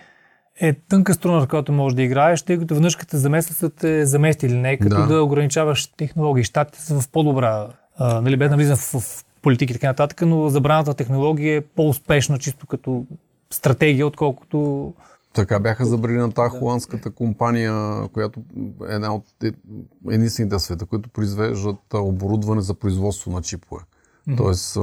е 0.59 0.73
тънка 0.73 1.13
струна, 1.13 1.41
в 1.41 1.47
която 1.47 1.71
можеш 1.71 1.95
да 1.95 2.01
играеш, 2.01 2.41
тъй 2.41 2.59
като 2.59 2.73
веднъж 2.73 2.95
като 2.95 3.17
замества 3.17 3.55
са 3.55 3.69
те 3.69 4.05
заместили, 4.05 4.53
не 4.53 4.77
като 4.77 4.95
да, 4.95 5.07
да 5.07 5.23
ограничаваш 5.23 5.87
технологии. 5.87 6.43
Щатите 6.43 6.81
са 6.81 7.01
в 7.01 7.09
по-добра, 7.09 7.67
а, 7.97 8.21
нали, 8.21 8.37
без 8.37 8.49
да 8.49 8.75
в, 8.75 8.99
в 8.99 9.25
политики 9.41 9.71
и 9.71 9.73
така 9.73 9.87
нататък, 9.87 10.21
но 10.21 10.49
забраната 10.49 10.93
технология 10.93 11.57
е 11.57 11.61
по-успешна 11.61 12.39
чисто 12.39 12.67
като 12.67 13.05
стратегия, 13.51 14.07
отколкото 14.07 14.93
така 15.33 15.59
бяха 15.59 15.85
забрали 15.85 16.17
на 16.17 16.31
тази 16.31 16.57
холандската 16.57 17.11
компания, 17.11 18.07
която 18.13 18.39
е 18.89 18.93
една 18.93 19.15
от 19.15 19.25
единствените 20.11 20.59
света, 20.59 20.85
които 20.85 21.09
произвеждат 21.09 21.79
оборудване 21.93 22.61
за 22.61 22.73
производство 22.73 23.31
на 23.31 23.41
чипове. 23.41 23.81
Mm-hmm. 24.27 24.37
Тоест, 24.37 24.77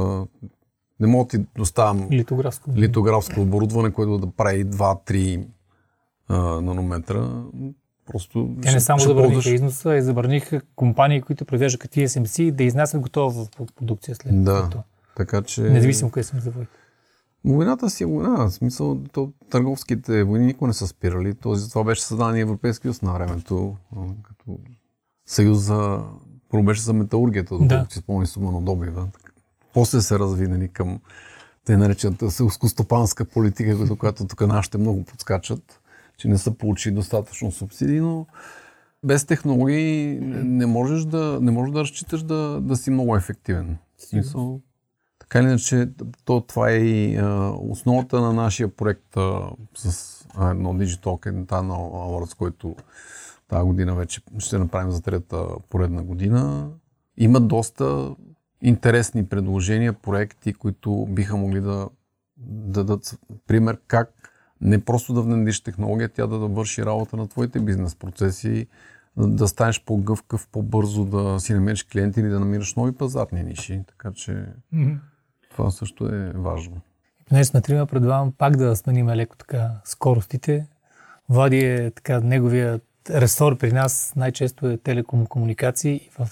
не 1.00 1.06
мога 1.06 1.24
да 1.24 1.28
ти 1.28 1.46
доставям 1.56 2.08
литографско, 2.10 2.70
литографско 2.76 3.40
оборудване, 3.40 3.92
което 3.92 4.18
да 4.18 4.26
прави 4.26 4.66
2-3 4.66 5.46
нанометра. 6.38 7.42
Просто 8.06 8.56
Те 8.62 8.72
не 8.72 8.80
само 8.80 9.00
забраниха 9.00 9.32
ползваш... 9.32 9.46
износа, 9.54 9.96
и 9.96 10.02
забраниха 10.02 10.60
компании, 10.76 11.20
които 11.22 11.44
произвеждат 11.44 11.80
като 11.80 12.00
TSMC, 12.00 12.50
да 12.50 12.64
изнасят 12.64 13.00
готова 13.00 13.46
продукция 13.76 14.14
след 14.14 14.44
да, 14.44 14.68
това. 14.70 14.82
Така 15.16 15.42
че... 15.42 15.62
Независимо 15.62 16.10
къде 16.10 16.24
съм 16.24 16.40
заводи. 16.40 16.66
Войната 17.44 17.90
си 17.90 18.02
е 18.02 18.06
война. 18.06 18.48
В 18.48 18.50
смисъл, 18.50 19.00
то, 19.12 19.32
търговските 19.50 20.24
войни 20.24 20.46
никога 20.46 20.66
не 20.66 20.74
са 20.74 20.86
спирали. 20.86 21.34
Този, 21.34 21.70
това 21.70 21.84
беше 21.84 22.02
създаден 22.02 22.40
Европейски 22.40 22.82
съюз 22.82 23.02
на 23.02 23.12
времето, 23.12 23.76
като 24.22 24.58
съюз 25.26 25.58
за, 25.58 26.02
първо 26.48 26.64
беше 26.64 26.82
за 26.82 26.92
металургията, 26.92 27.58
да. 27.58 27.86
си 27.90 27.98
спомни 27.98 28.26
сума 28.26 28.60
добива. 28.60 29.08
После 29.74 30.00
се 30.00 30.18
разви 30.18 30.68
към 30.68 31.00
те 31.64 31.76
наречената 31.76 32.30
селско-стопанска 32.30 33.24
политика, 33.24 33.96
която 33.98 34.26
тук 34.26 34.40
нашите 34.40 34.78
много 34.78 35.04
подскачат, 35.04 35.79
че 36.20 36.28
не 36.28 36.38
са 36.38 36.50
получили 36.50 36.94
достатъчно 36.94 37.52
субсидии, 37.52 38.00
но 38.00 38.26
без 39.04 39.24
технологии 39.24 40.18
не 40.44 40.66
можеш 40.66 41.04
да, 41.04 41.38
не 41.42 41.50
можеш 41.50 41.72
да 41.72 41.80
разчиташ 41.80 42.22
да, 42.22 42.60
да 42.60 42.76
си 42.76 42.90
много 42.90 43.16
ефективен. 43.16 43.78
В 43.96 44.02
смисъл, 44.02 44.60
така 45.18 45.38
или 45.38 45.46
иначе, 45.46 45.88
то, 46.24 46.40
това 46.40 46.70
е 46.70 46.76
и 46.76 47.16
а, 47.16 47.52
основата 47.58 48.20
на 48.20 48.32
нашия 48.32 48.68
проект 48.68 49.16
а, 49.16 49.50
с 49.74 50.16
а, 50.34 50.50
едно 50.50 50.74
Digital 50.74 51.00
Kentan 51.04 51.46
Awards, 51.46 52.36
който 52.36 52.76
тази 53.48 53.64
година 53.64 53.94
вече 53.94 54.20
ще 54.38 54.58
направим 54.58 54.90
за 54.90 55.02
трета 55.02 55.46
поредна 55.70 56.02
година. 56.02 56.70
Има 57.16 57.40
доста 57.40 58.14
интересни 58.62 59.26
предложения, 59.26 59.92
проекти, 59.92 60.54
които 60.54 61.06
биха 61.10 61.36
могли 61.36 61.60
да 61.60 61.88
дадат 62.46 63.18
пример 63.46 63.78
как 63.86 64.29
не 64.60 64.84
просто 64.84 65.12
да 65.12 65.22
внедриш 65.22 65.60
технология, 65.60 66.08
тя 66.08 66.26
да, 66.26 66.38
да 66.38 66.46
върши 66.46 66.84
работа 66.84 67.16
на 67.16 67.26
твоите 67.26 67.60
бизнес 67.60 67.94
процеси, 67.94 68.66
да 69.16 69.48
станеш 69.48 69.84
по-гъвкав, 69.84 70.48
по-бързо 70.52 71.04
да 71.04 71.40
си 71.40 71.54
намериш 71.54 71.82
клиенти 71.82 72.20
или 72.20 72.28
да 72.28 72.40
намираш 72.40 72.74
нови 72.74 72.92
пазарни 72.92 73.42
ниши. 73.42 73.82
Така 73.86 74.12
че 74.12 74.46
mm-hmm. 74.74 74.98
Това 75.50 75.70
също 75.70 76.06
е 76.06 76.32
важно. 76.34 76.80
Понеже 77.28 77.44
сме 77.44 77.60
трима, 77.60 77.86
предлагам 77.86 78.32
пак 78.32 78.56
да 78.56 78.76
сменим 78.76 79.08
леко 79.08 79.36
така 79.36 79.70
скоростите. 79.84 80.66
Влади 81.28 81.58
е 81.58 81.90
така, 81.90 82.20
неговия 82.20 82.80
ресор 83.10 83.58
при 83.58 83.72
нас 83.72 84.12
най-често 84.16 84.70
е 84.70 84.76
телекомуникации. 84.76 86.10
В 86.18 86.28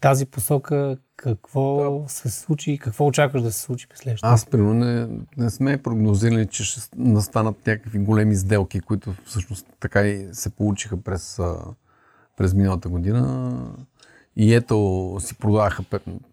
тази 0.00 0.26
посока 0.26 0.96
какво 1.20 2.00
да. 2.02 2.08
се 2.08 2.30
случи 2.30 2.72
и 2.72 2.78
какво 2.78 3.06
очакваш 3.06 3.42
да 3.42 3.52
се 3.52 3.60
случи 3.60 3.88
през 3.88 3.98
следващата? 3.98 4.32
Аз, 4.32 4.46
примерно, 4.46 4.74
не, 4.74 5.08
не 5.36 5.50
сме 5.50 5.82
прогнозирали, 5.82 6.46
че 6.46 6.64
ще 6.64 6.80
настанат 6.96 7.66
някакви 7.66 7.98
големи 7.98 8.36
сделки, 8.36 8.80
които 8.80 9.14
всъщност 9.24 9.66
така 9.80 10.02
и 10.02 10.28
се 10.32 10.50
получиха 10.50 10.96
през, 10.96 11.40
през 12.36 12.54
миналата 12.54 12.88
година. 12.88 13.52
И 14.36 14.54
ето 14.54 15.16
си 15.20 15.38
продадаха 15.38 15.84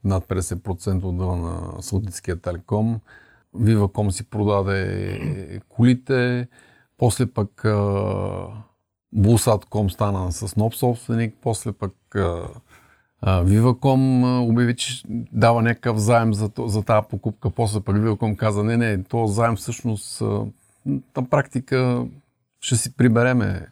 над 0.04 0.26
50% 0.26 1.04
от 1.04 1.18
дъла 1.18 1.36
на 1.38 1.82
Саудитския 1.82 2.42
телеком. 2.42 3.00
Viva.com 3.56 4.10
си 4.10 4.30
продаде 4.30 5.62
колите. 5.70 6.48
После 6.98 7.26
пък 7.26 7.62
Bulsat.com 9.16 9.88
стана 9.90 10.32
с 10.32 10.56
нов 10.56 10.76
собственик. 10.76 11.36
После 11.42 11.72
пък 11.72 11.94
Viva.com 13.26 14.50
обяви, 14.50 14.76
че 14.76 15.04
дава 15.34 15.62
някакъв 15.62 15.98
заем 15.98 16.34
за, 16.34 16.50
за 16.60 16.84
тази 16.84 17.08
покупка. 17.10 17.50
После 17.50 17.82
пък 17.82 17.96
Viva.com 17.96 18.36
каза, 18.36 18.64
не, 18.64 18.78
не, 18.78 19.04
то 19.04 19.28
заем 19.28 19.56
всъщност 19.56 20.22
на 20.86 21.30
практика 21.30 22.06
ще 22.62 22.76
си 22.76 22.94
прибереме 22.94 23.68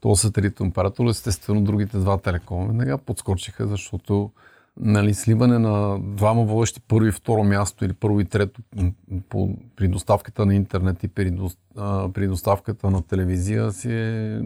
този 0.00 0.20
сателитен 0.20 0.66
оператор. 0.66 1.06
Естествено, 1.06 1.64
другите 1.64 1.98
два 1.98 2.18
телекома 2.18 2.66
веднага 2.66 2.98
подскочиха, 2.98 3.66
защото 3.66 4.30
нали, 4.80 5.14
сливане 5.14 5.58
на 5.58 5.98
двама 6.02 6.44
водещи 6.44 6.80
първо 6.88 7.06
и 7.06 7.12
второ 7.12 7.44
място 7.44 7.84
или 7.84 7.92
първо 7.92 8.20
и 8.20 8.24
трето 8.24 8.62
по, 9.28 9.50
при 9.76 9.88
доставката 9.88 10.46
на 10.46 10.54
интернет 10.54 11.02
и 11.02 11.08
при, 11.08 11.38
а, 11.76 12.08
при 12.12 12.26
доставката 12.26 12.90
на 12.90 13.02
телевизия 13.02 13.72
си 13.72 13.92
е 13.92 14.40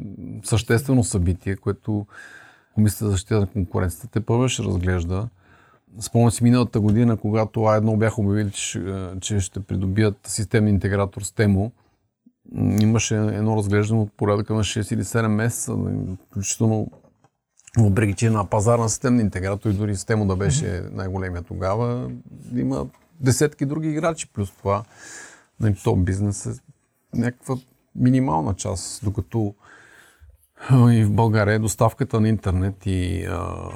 съществено 0.44 1.04
събитие, 1.04 1.56
което 1.56 2.06
Комисията 2.78 3.04
за 3.04 3.10
защита 3.10 3.40
на 3.40 3.46
конкуренцията 3.46 4.08
те 4.08 4.20
първо 4.20 4.48
ще 4.48 4.62
разглежда. 4.62 5.28
Спомням 6.00 6.30
си 6.30 6.44
миналата 6.44 6.80
година, 6.80 7.16
когато 7.16 7.60
А1 7.60 7.96
бяха 7.96 8.20
обявили, 8.20 8.50
че, 8.50 8.82
че 9.20 9.40
ще 9.40 9.60
придобият 9.60 10.16
системен 10.26 10.74
интегратор 10.74 11.22
с 11.22 11.32
Темо, 11.32 11.72
имаше 12.80 13.16
едно 13.16 13.56
разглеждане 13.56 14.00
от 14.00 14.12
порядъка 14.12 14.54
на 14.54 14.60
6 14.60 14.94
или 14.94 15.04
7 15.04 15.26
месеца, 15.26 15.76
включително 16.30 16.90
въпреки 17.78 18.14
че 18.14 18.30
на 18.30 18.44
пазарна 18.44 18.88
системна 18.88 19.22
интегратор 19.22 19.70
и 19.70 19.74
дори 19.74 19.96
система 19.96 20.26
да 20.26 20.36
беше 20.36 20.82
най-големия 20.92 21.42
тогава, 21.42 22.10
има 22.56 22.86
десетки 23.20 23.66
други 23.66 23.88
играчи, 23.88 24.32
плюс 24.32 24.50
това 24.50 24.84
нали, 25.60 25.76
то 25.84 25.96
бизнес 25.96 26.46
е 26.46 26.60
някаква 27.14 27.56
минимална 27.94 28.54
част, 28.54 29.04
докато 29.04 29.54
и 30.70 31.04
в 31.04 31.10
България 31.10 31.60
доставката 31.60 32.20
на 32.20 32.28
интернет 32.28 32.74
и 32.86 33.24
а, 33.24 33.70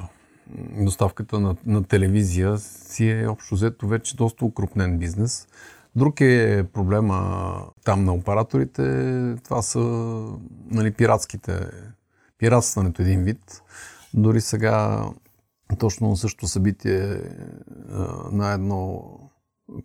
доставката 0.71 1.39
на, 1.39 1.55
на 1.65 1.83
телевизия 1.83 2.57
си 2.57 3.09
е 3.09 3.27
общо 3.27 3.55
взето 3.55 3.87
вече 3.87 4.15
доста 4.15 4.45
укрупнен 4.45 4.97
бизнес. 4.97 5.47
Друг 5.95 6.21
е 6.21 6.65
проблема 6.73 7.59
там 7.85 8.03
на 8.05 8.13
операторите. 8.13 8.83
Това 9.43 9.61
са 9.61 9.79
нали, 10.71 10.91
пиратските, 10.91 11.67
пиратстването 12.37 13.01
един 13.01 13.23
вид. 13.23 13.61
Дори 14.13 14.41
сега 14.41 15.05
точно 15.79 16.09
на 16.09 16.17
същото 16.17 16.47
събитие 16.47 17.17
на 18.31 18.51
едно 18.51 19.03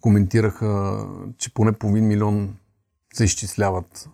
коментираха, 0.01 1.07
че 1.39 1.55
поне 1.55 1.73
половин 1.73 2.07
милион 2.07 2.57
се 3.15 3.25
изчисляват 3.25 4.09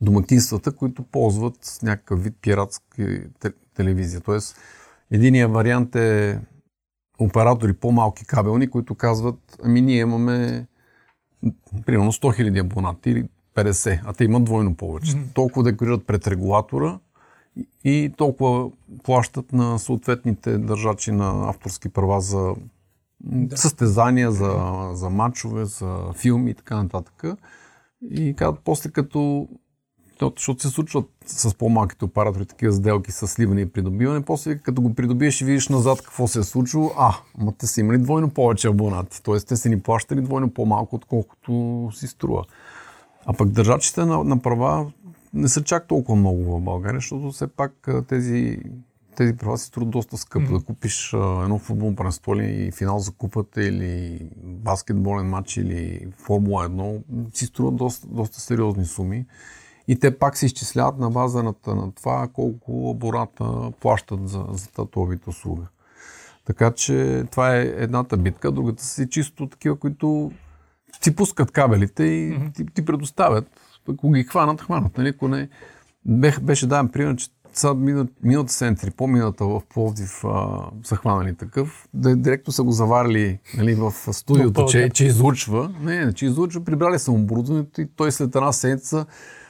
домакинствата, 0.00 0.72
които 0.72 1.02
ползват 1.02 1.78
някакъв 1.82 2.24
вид 2.24 2.34
пиратски 2.42 3.20
телевизия. 3.74 4.20
Тоест, 4.20 4.56
единият 5.10 5.52
вариант 5.52 5.96
е 5.96 6.40
оператори 7.18 7.72
по-малки 7.72 8.26
кабелни, 8.26 8.70
които 8.70 8.94
казват, 8.94 9.58
ами 9.62 9.80
ние 9.80 10.00
имаме 10.00 10.66
примерно 11.86 12.12
100 12.12 12.50
000 12.50 12.60
абонати 12.60 13.10
или 13.10 13.28
50, 13.54 14.00
а 14.04 14.12
те 14.12 14.24
имат 14.24 14.44
двойно 14.44 14.74
повече. 14.74 15.12
Mm-hmm. 15.12 15.34
Толкова 15.34 15.62
декларират 15.62 16.06
пред 16.06 16.26
регулатора 16.26 16.98
и 17.84 18.12
толкова 18.16 18.70
плащат 19.04 19.52
на 19.52 19.78
съответните 19.78 20.58
държачи 20.58 21.12
на 21.12 21.48
авторски 21.48 21.88
права 21.88 22.20
за 22.20 22.54
да. 23.20 23.56
състезания, 23.56 24.30
за, 24.30 24.72
за 24.92 25.10
матчове, 25.10 25.64
за 25.64 26.12
филми 26.14 26.50
и 26.50 26.54
така 26.54 26.82
нататък. 26.82 27.24
И 28.10 28.34
казват 28.34 28.60
после 28.64 28.90
като 28.90 29.48
защото 30.20 30.62
се 30.62 30.68
случват 30.68 31.10
с 31.26 31.54
по-малките 31.54 32.04
оператори 32.04 32.46
такива 32.46 32.72
сделки 32.72 33.12
с 33.12 33.26
сливане 33.26 33.60
и 33.60 33.66
придобиване. 33.72 34.24
После, 34.24 34.58
като 34.58 34.82
го 34.82 34.94
придобиеш 34.94 35.40
и 35.40 35.44
видиш 35.44 35.68
назад 35.68 36.02
какво 36.02 36.28
се 36.28 36.38
е 36.38 36.42
случило, 36.42 36.92
а, 36.98 37.14
ама 37.40 37.52
те 37.58 37.66
са 37.66 37.80
имали 37.80 37.98
двойно 37.98 38.30
повече 38.30 38.68
абонати. 38.68 39.22
Тоест, 39.22 39.48
те 39.48 39.56
са 39.56 39.68
ни 39.68 39.80
плащали 39.80 40.20
двойно 40.20 40.50
по-малко, 40.50 40.96
отколкото 40.96 41.90
си 41.94 42.06
струва. 42.06 42.44
А 43.26 43.32
пък 43.32 43.48
държачите 43.48 44.04
на, 44.04 44.24
на 44.24 44.38
права 44.38 44.92
не 45.34 45.48
са 45.48 45.62
чак 45.62 45.88
толкова 45.88 46.16
много 46.16 46.58
в 46.58 46.60
България, 46.60 46.98
защото 46.98 47.30
все 47.30 47.46
пак 47.46 47.88
тези, 48.08 48.58
тези 49.16 49.36
права 49.36 49.58
си 49.58 49.66
струват 49.66 49.90
доста 49.90 50.16
скъпо. 50.16 50.46
Mm-hmm. 50.46 50.58
Да 50.58 50.64
купиш 50.64 51.14
а, 51.14 51.42
едно 51.42 51.58
футболно 51.58 51.96
пренство 51.96 52.34
и 52.34 52.72
финал 52.72 52.98
за 52.98 53.12
купата 53.12 53.64
или 53.64 54.20
баскетболен 54.42 55.26
матч 55.26 55.56
или 55.56 56.08
Формула 56.18 56.68
1 56.68 57.02
си 57.34 57.46
струват 57.46 57.76
доста, 57.76 58.06
доста 58.06 58.40
сериозни 58.40 58.84
суми. 58.84 59.26
И 59.88 59.98
те 59.98 60.18
пак 60.18 60.36
се 60.36 60.46
изчисляват 60.46 60.98
на 60.98 61.10
база 61.10 61.42
на, 61.42 61.54
на 61.66 61.92
това 61.92 62.28
колко 62.32 62.90
абората 62.90 63.70
плащат 63.80 64.28
за, 64.28 64.44
за 64.52 64.68
татуовите 64.68 65.30
услуга. 65.30 65.62
Така 66.44 66.70
че 66.70 67.24
това 67.30 67.56
е 67.56 67.62
едната 67.62 68.16
битка, 68.16 68.52
другата 68.52 68.84
си 68.84 69.08
чисто 69.10 69.48
такива, 69.48 69.78
които 69.78 70.32
ти 71.00 71.16
пускат 71.16 71.50
кабелите 71.50 72.04
и 72.04 72.32
mm-hmm. 72.32 72.54
ти, 72.54 72.66
ти 72.66 72.84
предоставят. 72.84 73.46
Ако 73.88 74.10
ги 74.10 74.24
хванат, 74.24 74.60
хванат. 74.60 74.98
Нали? 74.98 75.08
Ако 75.08 75.28
не, 75.28 75.48
бех, 76.04 76.40
беше 76.40 76.66
даден 76.66 76.88
пример, 76.88 77.16
че 77.16 77.28
са 77.52 77.74
миналата 78.22 78.52
седмица 78.52 78.90
по-миналата 78.96 79.44
в 79.44 79.62
Пловдив 79.68 80.24
а, 80.24 80.58
са 80.84 80.96
хванали 80.96 81.36
такъв, 81.36 81.88
директно 81.94 82.52
са 82.52 82.62
го 82.62 82.70
заварили 82.70 83.38
нали, 83.56 83.74
в 83.74 83.92
студиото, 84.12 84.66
че, 84.66 84.90
че 84.90 85.04
излучва. 85.04 85.74
Не, 85.80 86.12
че 86.12 86.26
излучва, 86.26 86.64
прибрали 86.64 86.98
са 86.98 87.12
оборудването 87.12 87.80
и 87.80 87.88
той 87.96 88.12
след 88.12 88.36
една 88.36 88.52
седмица 88.52 89.06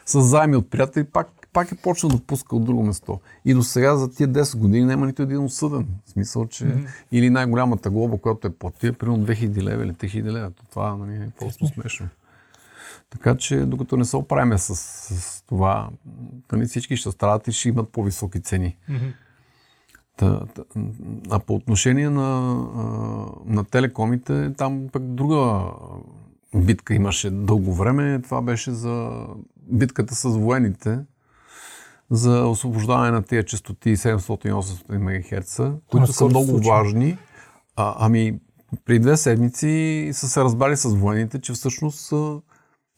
с 0.06 0.20
заеми 0.20 0.56
от 0.56 0.70
приятели, 0.70 1.04
пак, 1.04 1.28
пак 1.52 1.72
е 1.72 1.76
почнал 1.76 2.10
да 2.10 2.18
пуска 2.18 2.56
от 2.56 2.64
друго 2.64 2.82
место. 2.82 3.20
И 3.44 3.54
до 3.54 3.62
сега 3.62 3.96
за 3.96 4.10
тия 4.10 4.28
10 4.28 4.58
години 4.58 4.84
няма 4.84 5.06
нито 5.06 5.22
един 5.22 5.44
осъден. 5.44 5.86
В 6.06 6.10
смисъл, 6.10 6.46
че 6.46 6.64
mm-hmm. 6.64 6.88
или 7.12 7.30
най-голямата 7.30 7.90
глоба, 7.90 8.18
която 8.18 8.46
е 8.46 8.50
платила, 8.50 8.92
примерно 8.92 9.26
2000 9.26 9.62
лева 9.62 9.84
или 9.84 9.92
3000 9.92 10.32
лева. 10.32 10.52
Това 10.70 10.96
нали, 10.96 11.14
е 11.14 11.30
просто 11.38 11.66
смешно. 11.66 12.08
Така 13.10 13.36
че, 13.36 13.56
докато 13.56 13.96
не 13.96 14.04
се 14.04 14.16
оправим 14.16 14.58
с, 14.58 14.76
с 14.76 15.42
това, 15.42 15.88
нали, 16.52 16.66
всички 16.66 16.96
ще 16.96 17.10
страдат 17.10 17.48
и 17.48 17.52
ще 17.52 17.68
имат 17.68 17.88
по-високи 17.88 18.40
цени. 18.40 18.76
Mm-hmm. 18.90 19.12
Та, 20.16 20.46
та, 20.46 20.62
а 21.30 21.38
по 21.38 21.54
отношение 21.54 22.10
на, 22.10 22.56
на 23.44 23.64
телекомите, 23.64 24.52
там 24.56 24.88
пък 24.92 25.02
друга 25.02 25.62
битка 26.56 26.94
имаше 26.94 27.30
дълго 27.30 27.74
време. 27.74 28.22
Това 28.22 28.42
беше 28.42 28.70
за 28.70 29.26
битката 29.70 30.14
с 30.14 30.28
военните 30.28 30.98
за 32.10 32.46
освобождаване 32.46 33.10
на 33.10 33.22
тези 33.22 33.46
частоти 33.46 33.96
700-800 33.96 34.98
МГц, 34.98 35.60
които 35.90 36.12
са 36.12 36.24
много 36.24 36.46
случай. 36.46 36.70
важни. 36.70 37.18
А, 37.76 37.94
ами, 37.98 38.40
при 38.84 38.98
две 38.98 39.16
седмици 39.16 40.10
са 40.12 40.28
се 40.28 40.40
разбрали 40.40 40.76
с 40.76 40.88
военните, 40.88 41.40
че 41.40 41.52
всъщност 41.52 42.06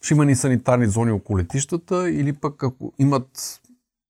ще 0.00 0.14
има 0.14 0.24
ни 0.24 0.36
санитарни 0.36 0.86
зони 0.86 1.10
около 1.10 1.38
летищата 1.38 2.10
или 2.10 2.32
пък 2.32 2.62
ако 2.62 2.92
имат 2.98 3.60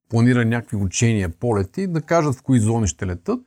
планирани 0.08 0.50
някакви 0.50 0.76
учения, 0.76 1.28
полети, 1.28 1.86
да 1.86 2.00
кажат 2.00 2.34
в 2.34 2.42
кои 2.42 2.60
зони 2.60 2.86
ще 2.86 3.06
летат 3.06 3.40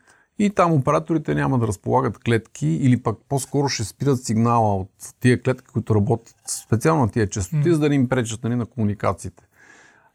и 0.46 0.50
там 0.50 0.74
операторите 0.74 1.36
няма 1.36 1.60
да 1.60 1.68
разполагат 1.68 2.18
клетки 2.18 2.68
или 2.68 3.04
пък 3.04 3.18
по-скоро 3.30 3.70
ще 3.70 3.84
спират 3.84 4.24
сигнала 4.24 4.76
от 4.76 4.90
тия 5.20 5.42
клетки, 5.42 5.68
които 5.68 5.96
работят 5.96 6.36
специално 6.48 7.02
на 7.02 7.12
тия 7.12 7.30
частоти, 7.30 7.70
mm. 7.70 7.72
за 7.72 7.80
да 7.80 7.90
не 7.90 7.96
им 7.96 8.10
пречат 8.10 8.44
нали, 8.44 8.56
на 8.56 8.66
комуникациите. 8.66 9.44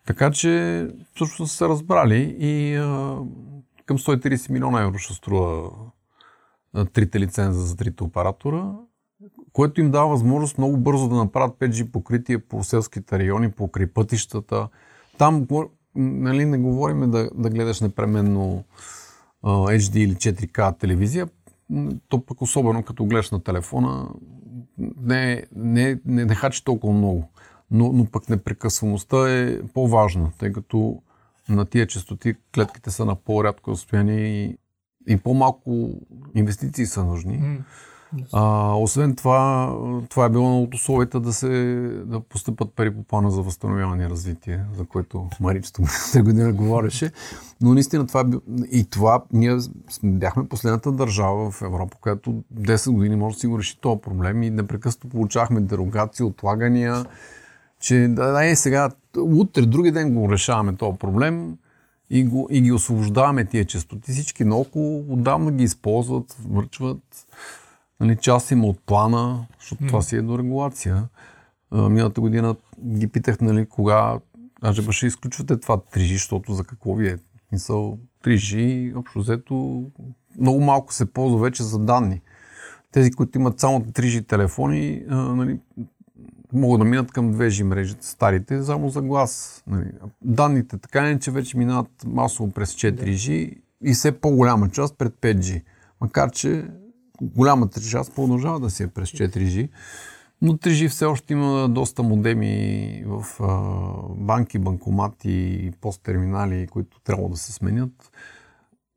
Така 0.06 0.30
че 0.30 0.86
също 1.18 1.46
са 1.46 1.56
се 1.56 1.68
разбрали 1.68 2.36
и 2.38 2.76
а, 2.76 3.18
към 3.86 3.98
130 3.98 4.50
милиона 4.50 4.82
евро 4.82 4.98
ще 4.98 5.14
струва 5.14 5.70
а, 6.74 6.84
трите 6.84 7.20
лиценза 7.20 7.60
за 7.60 7.76
трите 7.76 8.04
оператора, 8.04 8.72
което 9.52 9.80
им 9.80 9.90
дава 9.90 10.08
възможност 10.08 10.58
много 10.58 10.76
бързо 10.76 11.08
да 11.08 11.14
направят 11.14 11.58
5G 11.58 11.90
покритие 11.90 12.38
по 12.38 12.64
селските 12.64 13.18
райони, 13.18 13.50
по 13.50 13.70
пътищата. 13.94 14.68
Там 15.18 15.46
нали, 15.96 16.44
не 16.44 16.58
говорим 16.58 17.10
да, 17.10 17.30
да 17.34 17.50
гледаш 17.50 17.80
непременно 17.80 18.64
HD 19.46 19.96
или 19.96 20.14
4K 20.14 20.78
телевизия, 20.78 21.28
то 22.08 22.26
пък 22.26 22.42
особено 22.42 22.82
като 22.82 23.04
гледаш 23.04 23.30
на 23.30 23.42
телефона, 23.42 24.08
не, 25.02 25.44
не, 25.56 25.98
не, 26.04 26.24
не 26.24 26.34
хачи 26.34 26.64
толкова 26.64 26.92
много. 26.92 27.28
Но, 27.70 27.92
но 27.92 28.04
пък 28.04 28.28
непрекъсваността 28.28 29.30
е 29.30 29.62
по-важна, 29.74 30.30
тъй 30.38 30.52
като 30.52 31.02
на 31.48 31.64
тия 31.64 31.86
частоти 31.86 32.34
клетките 32.54 32.90
са 32.90 33.04
на 33.04 33.14
по-рядко 33.14 33.70
разстояние 33.70 34.26
и, 34.26 34.58
и 35.08 35.16
по-малко 35.16 35.90
инвестиции 36.34 36.86
са 36.86 37.04
нужни. 37.04 37.38
Mm. 37.38 37.58
А, 38.32 38.72
освен 38.74 39.16
това, 39.16 39.72
това 40.08 40.24
е 40.24 40.28
било 40.28 40.62
от 40.62 40.74
условията 40.74 41.20
да 41.20 41.32
се 41.32 41.48
да 42.06 42.20
постъпат 42.20 42.72
пари 42.72 42.94
по 42.94 43.02
плана 43.02 43.30
за 43.30 43.42
възстановяване 43.42 44.04
и 44.04 44.08
развитие, 44.08 44.64
за 44.76 44.84
което 44.84 45.28
Маричето 45.40 45.82
миналата 45.82 46.22
година 46.22 46.52
говореше. 46.52 47.12
Но 47.60 47.74
наистина 47.74 48.06
това 48.06 48.24
и 48.72 48.84
това 48.84 49.22
ние 49.32 49.56
бяхме 50.02 50.48
последната 50.48 50.92
държава 50.92 51.50
в 51.50 51.62
Европа, 51.62 51.96
която 52.00 52.42
10 52.54 52.90
години 52.90 53.16
може 53.16 53.34
да 53.34 53.40
си 53.40 53.46
го 53.46 53.58
реши 53.58 53.78
този 53.80 54.00
проблем 54.00 54.42
и 54.42 54.50
непрекъснато 54.50 55.08
получавахме 55.08 55.60
дерогации, 55.60 56.24
отлагания, 56.24 57.04
че 57.80 58.08
да, 58.08 58.46
е 58.46 58.56
сега, 58.56 58.90
утре, 59.18 59.62
други 59.62 59.90
ден 59.90 60.14
го 60.14 60.32
решаваме 60.32 60.76
този 60.76 60.98
проблем 60.98 61.56
и, 62.10 62.24
го, 62.24 62.48
и 62.50 62.60
ги 62.60 62.72
освобождаваме 62.72 63.44
тия 63.44 63.64
частоти. 63.64 64.12
Всички 64.12 64.44
много 64.44 65.04
отдавна 65.08 65.52
ги 65.52 65.64
използват, 65.64 66.36
върчват 66.48 67.26
нали, 68.00 68.16
част 68.16 68.50
има 68.50 68.66
от 68.66 68.80
плана, 68.86 69.46
защото 69.58 69.84
mm. 69.84 69.88
това 69.88 70.02
си 70.02 70.16
е 70.16 70.22
до 70.22 70.38
регулация. 70.38 71.08
А, 71.70 71.88
миналата 71.88 72.20
година 72.20 72.56
ги 72.80 73.06
питах, 73.08 73.40
нали, 73.40 73.66
кога 73.66 74.18
Аже 74.62 74.92
ще 74.92 75.06
изключвате 75.06 75.56
това 75.56 75.76
3G, 75.76 76.12
защото 76.12 76.54
за 76.54 76.64
какво 76.64 76.94
ви 76.94 77.08
е? 77.08 77.18
Мисъл, 77.52 77.98
3G, 78.24 78.96
общо 78.96 79.18
взето, 79.18 79.84
много 80.38 80.60
малко 80.60 80.94
се 80.94 81.12
ползва 81.12 81.38
вече 81.38 81.62
за 81.62 81.78
данни. 81.78 82.20
Тези, 82.92 83.10
които 83.10 83.38
имат 83.38 83.60
само 83.60 83.80
3G 83.80 84.28
телефони, 84.28 85.02
а, 85.10 85.16
нали, 85.16 85.58
могат 86.52 86.80
да 86.80 86.84
минат 86.84 87.12
към 87.12 87.34
2G 87.34 87.62
мрежите, 87.62 88.06
старите, 88.06 88.62
само 88.62 88.88
за 88.88 89.02
глас. 89.02 89.62
Нали. 89.66 89.90
Данните 90.22 90.78
така 90.78 91.02
не, 91.02 91.18
че 91.18 91.30
вече 91.30 91.58
минават 91.58 91.90
масово 92.06 92.50
през 92.50 92.74
4G 92.74 93.58
и 93.82 93.92
все 93.92 94.12
по-голяма 94.12 94.70
част 94.70 94.98
пред 94.98 95.12
5G. 95.12 95.62
Макар, 96.00 96.30
че 96.30 96.68
голямата 97.22 97.80
част 97.80 98.14
продължава 98.14 98.60
да 98.60 98.70
си 98.70 98.82
е 98.82 98.88
през 98.88 99.10
4G. 99.10 99.68
Но 100.42 100.52
3G 100.52 100.88
все 100.88 101.04
още 101.04 101.32
има 101.32 101.68
доста 101.68 102.02
модеми 102.02 103.02
в 103.06 103.26
банки, 104.16 104.58
банкомати 104.58 105.30
и 105.32 105.72
посттерминали, 105.80 106.66
които 106.66 107.00
трябва 107.00 107.28
да 107.28 107.36
се 107.36 107.52
сменят. 107.52 108.12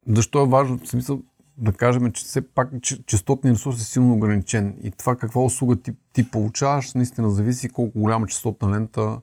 Защо 0.08 0.44
е 0.44 0.48
важно? 0.48 0.78
В 0.78 0.88
смисъл 0.88 1.22
да 1.58 1.74
кажем, 1.74 2.12
че 2.12 2.24
все 2.24 2.42
пак 2.42 2.70
частотният 3.06 3.58
ресурс 3.58 3.82
е 3.82 3.86
силно 3.86 4.14
ограничен. 4.14 4.78
И 4.84 4.92
това 4.92 5.16
каква 5.16 5.42
услуга 5.42 5.76
ти, 5.76 5.92
ти 6.14 6.32
получаваш, 6.32 6.94
наистина 6.94 7.30
зависи 7.30 7.70
колко 7.70 8.00
голяма 8.00 8.28
частотна 8.28 8.72
лента 8.72 9.20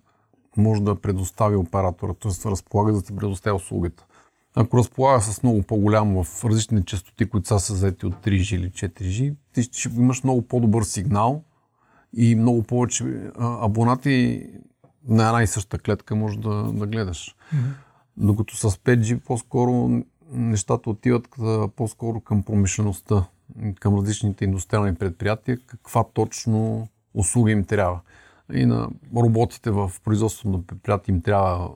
може 0.57 0.83
да 0.83 0.95
предостави 0.95 1.57
оператора, 1.57 2.15
т.е. 2.15 2.51
разполага 2.51 2.93
да 2.93 3.03
ти 3.03 3.17
предоставя 3.17 3.57
услугата. 3.57 4.07
Ако 4.59 4.79
разполага 4.79 5.21
с 5.21 5.43
много 5.43 5.63
по-голямо 5.63 6.25
в 6.25 6.45
различни 6.45 6.85
частоти, 6.85 7.27
които 7.27 7.61
са 7.61 7.75
заети 7.75 8.07
от 8.07 8.15
3G 8.15 8.57
или 8.57 8.71
4G, 8.71 9.35
ти 9.53 9.63
ще 9.63 9.89
имаш 9.89 10.25
много 10.25 10.43
по-добър 10.43 10.83
сигнал 10.83 11.43
и 12.17 12.35
много 12.35 12.63
повече 12.63 13.31
абонати 13.39 14.47
на 15.09 15.27
една 15.27 15.43
и 15.43 15.47
съща 15.47 15.79
клетка 15.79 16.17
може 16.17 16.39
да, 16.39 16.73
да 16.73 16.87
гледаш. 16.87 17.37
Mm-hmm. 17.55 17.73
Докато 18.17 18.57
с 18.57 18.71
5G 18.71 19.21
по-скоро 19.21 20.03
нещата 20.33 20.91
отиват 20.91 21.29
по-скоро 21.77 22.21
към 22.21 22.43
промишлеността, 22.43 23.25
към 23.81 23.95
различните 23.95 24.45
индустриални 24.45 24.95
предприятия, 24.95 25.59
каква 25.67 26.05
точно 26.15 26.89
услуга 27.15 27.51
им 27.51 27.65
трябва. 27.65 28.01
И 28.53 28.67
на 28.67 28.89
роботите 29.17 29.71
в 29.71 29.93
производството 30.05 30.57
на 30.57 30.63
предприятия 30.63 31.13
им 31.13 31.23
трябва 31.23 31.71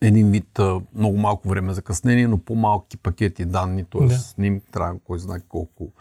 един 0.00 0.30
вид 0.30 0.60
много 0.94 1.18
малко 1.18 1.48
време 1.48 1.74
закъснение, 1.74 2.28
но 2.28 2.38
по-малки 2.38 2.96
пакети 2.96 3.44
данни, 3.44 3.84
т.е. 3.84 4.06
Да. 4.06 4.18
ним 4.38 4.60
трябва 4.72 4.98
кой 5.04 5.18
знае 5.18 5.40
колко. 5.48 5.92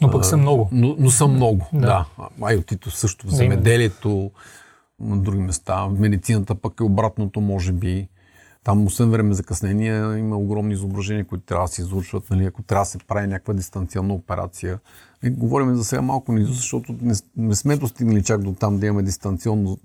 Но 0.00 0.10
пък 0.10 0.24
са 0.24 0.36
много. 0.36 0.68
Но, 0.72 0.96
но 0.98 1.10
са 1.10 1.28
много, 1.28 1.66
да. 1.72 1.80
да. 1.80 2.06
IoT-то 2.40 2.90
също, 2.90 3.26
в 3.26 3.30
земеделието, 3.30 4.30
на 5.02 5.16
други 5.18 5.42
места. 5.42 5.86
В 5.86 5.98
медицината 5.98 6.54
пък 6.54 6.80
е 6.80 6.82
обратното, 6.82 7.40
може 7.40 7.72
би. 7.72 8.08
Там, 8.64 8.86
освен 8.86 9.10
време 9.10 9.34
закъснение, 9.34 10.18
има 10.18 10.36
огромни 10.36 10.72
изображения, 10.72 11.24
които 11.24 11.44
трябва 11.44 11.64
да 11.66 11.72
се 11.72 11.82
излучват. 11.82 12.30
Нали, 12.30 12.44
ако 12.44 12.62
трябва 12.62 12.82
да 12.82 12.86
се 12.86 12.98
прави 12.98 13.26
някаква 13.26 13.54
дистанционна 13.54 14.14
операция. 14.14 14.78
И 15.22 15.30
говорим 15.30 15.74
за 15.74 15.84
сега 15.84 16.02
малко 16.02 16.32
низо, 16.32 16.52
защото 16.52 16.96
не, 17.00 17.14
не 17.36 17.54
сме 17.54 17.76
достигнали 17.76 18.22
чак 18.22 18.42
до 18.42 18.52
там 18.52 18.78
да 18.78 18.86
имаме 18.86 19.02
дистанционно 19.02 19.78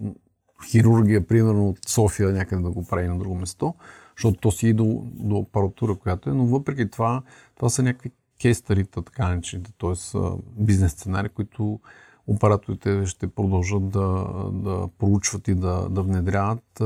хирургия, 0.65 1.27
примерно 1.27 1.69
от 1.69 1.89
София 1.89 2.29
някъде 2.29 2.61
да 2.61 2.69
го 2.69 2.85
прави 2.85 3.07
на 3.07 3.19
друго 3.19 3.35
место, 3.35 3.73
защото 4.15 4.39
то 4.39 4.51
си 4.51 4.67
и 4.67 4.73
до, 4.73 5.03
до 5.13 5.39
апаратура, 5.39 5.95
която 5.95 6.29
е, 6.29 6.33
но 6.33 6.45
въпреки 6.45 6.89
това, 6.89 7.21
това 7.55 7.69
са 7.69 7.83
някакви 7.83 8.11
кейстарита, 8.41 9.01
така 9.01 9.27
наречените, 9.27 9.71
т.е. 9.79 10.19
бизнес 10.57 10.91
сценари, 10.91 11.29
които 11.29 11.79
операторите 12.27 13.05
ще 13.05 13.27
продължат 13.27 13.89
да, 13.89 14.25
да 14.51 14.87
проучват 14.99 15.47
и 15.47 15.55
да, 15.55 15.89
да 15.89 16.01
внедряват, 16.01 16.81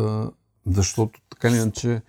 защото 0.65 1.21
така 1.29 1.47
или 1.47 1.55
иначе 1.55 2.01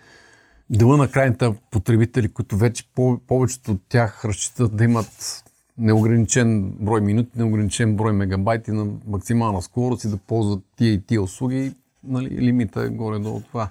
дела 0.71 0.97
на 0.97 1.11
крайните 1.11 1.55
потребители, 1.71 2.29
които 2.29 2.57
вече 2.57 2.85
повечето 3.27 3.73
от 3.73 3.81
тях 3.89 4.25
разчитат 4.25 4.77
да 4.77 4.85
имат 4.85 5.45
неограничен 5.83 6.71
брой 6.81 7.01
минути, 7.01 7.31
неограничен 7.37 7.97
брой 7.97 8.13
мегабайти 8.13 8.71
на 8.71 8.87
максимална 9.07 9.63
скорост 9.63 10.05
и 10.05 10.09
да 10.09 10.17
ползват 10.17 10.65
тия 10.77 10.93
и 10.93 11.03
тия 11.03 11.23
услуги, 11.23 11.75
нали, 12.05 12.31
лимита 12.31 12.83
е 12.83 12.89
горе-долу 12.89 13.41
това. 13.41 13.69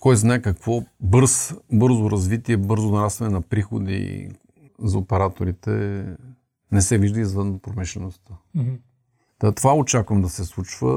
Кой 0.00 0.16
знае 0.16 0.42
какво, 0.42 0.82
бърз, 1.00 1.54
бързо 1.72 2.10
развитие, 2.10 2.56
бързо 2.56 2.90
нарастване 2.90 3.30
на 3.30 3.40
приходи 3.40 4.28
за 4.78 4.98
операторите 4.98 6.04
не 6.72 6.82
се 6.82 6.98
вижда 6.98 7.20
извън 7.20 7.58
промишлеността. 7.58 8.32
Mm-hmm. 8.56 9.56
Това 9.56 9.74
очаквам 9.74 10.22
да 10.22 10.28
се 10.28 10.44
случва, 10.44 10.90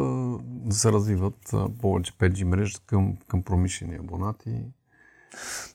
да 0.43 0.75
се 0.75 0.91
развиват 0.91 1.55
повече 1.81 2.13
5G 2.13 2.43
мрежи 2.43 2.75
към, 2.85 3.17
към 3.27 3.43
промишлени 3.43 3.95
абонати. 3.95 4.51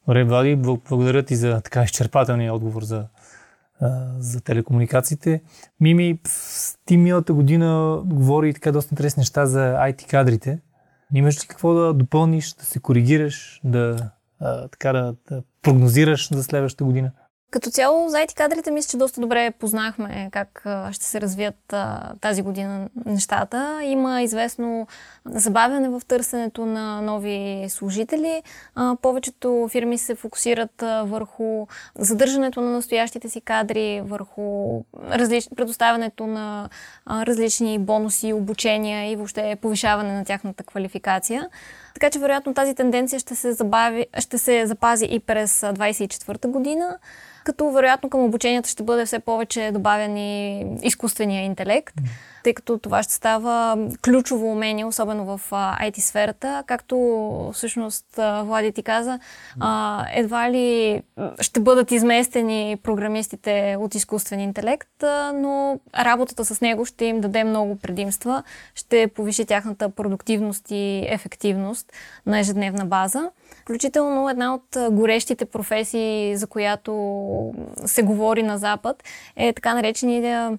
Добре, 0.06 0.24
Влади, 0.24 0.56
благодаря 0.56 1.22
ти 1.22 1.36
за 1.36 1.60
така 1.60 1.82
изчерпателния 1.82 2.54
отговор 2.54 2.82
за 2.82 3.06
за 4.18 4.40
телекомуникациите. 4.40 5.42
Мими, 5.80 6.18
ти 6.84 6.96
миналата 6.96 7.32
година 7.32 8.00
говори 8.04 8.54
така 8.54 8.72
доста 8.72 8.94
интересни 8.94 9.20
неща 9.20 9.46
за 9.46 9.58
IT 9.58 10.06
кадрите. 10.10 10.60
Имаш 11.14 11.44
ли 11.44 11.46
какво 11.46 11.74
да 11.74 11.94
допълниш, 11.94 12.54
да 12.54 12.64
се 12.64 12.78
коригираш, 12.78 13.60
да, 13.64 14.10
а, 14.40 14.68
така 14.68 14.92
да, 14.92 15.14
да 15.28 15.42
прогнозираш 15.62 16.34
за 16.34 16.42
следващата 16.42 16.84
година? 16.84 17.12
Като 17.52 17.70
цяло, 17.70 18.08
за 18.08 18.16
IT 18.16 18.34
кадрите, 18.34 18.70
мисля, 18.70 18.90
че 18.90 18.96
доста 18.96 19.20
добре 19.20 19.50
познахме 19.50 20.28
как 20.32 20.66
ще 20.92 21.04
се 21.04 21.20
развият 21.20 21.74
тази 22.20 22.42
година 22.42 22.88
нещата. 23.06 23.80
Има 23.84 24.22
известно 24.22 24.86
забавяне 25.24 25.88
в 25.88 26.00
търсенето 26.08 26.66
на 26.66 27.00
нови 27.00 27.66
служители. 27.68 28.42
Повечето 29.02 29.68
фирми 29.70 29.98
се 29.98 30.14
фокусират 30.14 30.84
върху 31.04 31.66
задържането 31.98 32.60
на 32.60 32.70
настоящите 32.70 33.28
си 33.28 33.40
кадри, 33.40 34.02
върху 34.04 34.80
различ... 35.10 35.48
предоставянето 35.56 36.26
на 36.26 36.68
различни 37.10 37.78
бонуси, 37.78 38.32
обучения 38.32 39.12
и 39.12 39.16
въобще 39.16 39.56
повишаване 39.62 40.12
на 40.12 40.24
тяхната 40.24 40.64
квалификация. 40.64 41.48
Така 41.94 42.10
че, 42.10 42.18
вероятно, 42.18 42.54
тази 42.54 42.74
тенденция 42.74 43.20
ще 43.20 43.34
се, 43.34 43.52
забави, 43.52 44.06
ще 44.18 44.38
се 44.38 44.66
запази 44.66 45.08
и 45.10 45.20
през 45.20 45.60
2024 45.60 46.46
година 46.46 46.98
като 47.44 47.70
вероятно 47.70 48.10
към 48.10 48.24
обучението 48.24 48.68
ще 48.68 48.82
бъде 48.82 49.06
все 49.06 49.18
повече 49.18 49.70
добавен 49.72 50.16
и 50.16 50.66
изкуствения 50.82 51.44
интелект, 51.44 51.94
тъй 52.44 52.54
като 52.54 52.78
това 52.78 53.02
ще 53.02 53.12
става 53.12 53.78
ключово 54.04 54.52
умение, 54.52 54.84
особено 54.84 55.24
в 55.24 55.40
IT 55.50 56.00
сферата, 56.00 56.64
както 56.66 57.50
всъщност 57.54 58.06
Влади 58.16 58.72
ти 58.72 58.82
каза, 58.82 59.18
едва 60.14 60.50
ли 60.50 61.02
ще 61.40 61.60
бъдат 61.60 61.90
изместени 61.90 62.76
програмистите 62.82 63.76
от 63.78 63.94
изкуствен 63.94 64.40
интелект, 64.40 65.02
но 65.34 65.80
работата 65.98 66.44
с 66.44 66.60
него 66.60 66.84
ще 66.84 67.04
им 67.04 67.20
даде 67.20 67.44
много 67.44 67.76
предимства, 67.76 68.42
ще 68.74 69.06
повиши 69.06 69.44
тяхната 69.44 69.88
продуктивност 69.88 70.70
и 70.70 71.04
ефективност 71.08 71.92
на 72.26 72.38
ежедневна 72.38 72.86
база. 72.86 73.30
Включително 73.62 74.30
една 74.30 74.54
от 74.54 74.76
горещите 74.90 75.44
професии, 75.44 76.36
за 76.36 76.46
която 76.46 76.92
се 77.86 78.02
говори 78.02 78.42
на 78.42 78.58
Запад, 78.58 79.02
е 79.36 79.52
така 79.52 79.74
наречения 79.74 80.58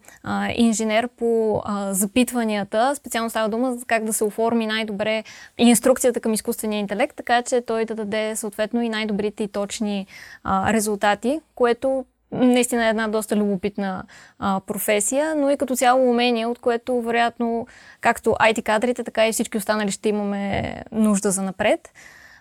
инженер 0.56 1.08
по 1.08 1.62
запитванията. 1.92 2.96
Специално 2.96 3.30
става 3.30 3.50
дума 3.50 3.76
за 3.76 3.86
как 3.86 4.04
да 4.04 4.14
се 4.14 4.24
оформи 4.24 4.68
най-добре 4.68 5.24
инструкцията 5.58 6.20
към 6.20 6.34
изкуствения 6.34 6.80
интелект, 6.80 7.16
така 7.16 7.42
че 7.42 7.62
той 7.62 7.86
да 7.86 7.96
даде 7.96 8.36
съответно 8.36 8.82
и 8.82 8.90
най-добрите 8.90 9.44
и 9.44 9.48
точни 9.48 10.08
а, 10.44 10.74
резултати, 10.74 11.40
което 11.56 12.06
наистина 12.32 12.86
е 12.86 12.90
една 12.90 13.08
доста 13.08 13.36
любопитна 13.36 14.04
а, 14.40 14.62
професия, 14.68 15.36
но 15.36 15.50
и 15.50 15.58
като 15.58 15.76
цяло 15.76 16.10
умение, 16.10 16.46
от 16.46 16.60
което 16.60 17.02
вероятно 17.02 17.68
както 18.02 18.30
IT 18.30 18.64
кадрите, 18.64 19.04
така 19.04 19.28
и 19.28 19.32
всички 19.32 19.58
останали 19.58 19.92
ще 19.92 20.10
имаме 20.10 20.76
нужда 20.92 21.32
за 21.32 21.42
напред. 21.42 21.92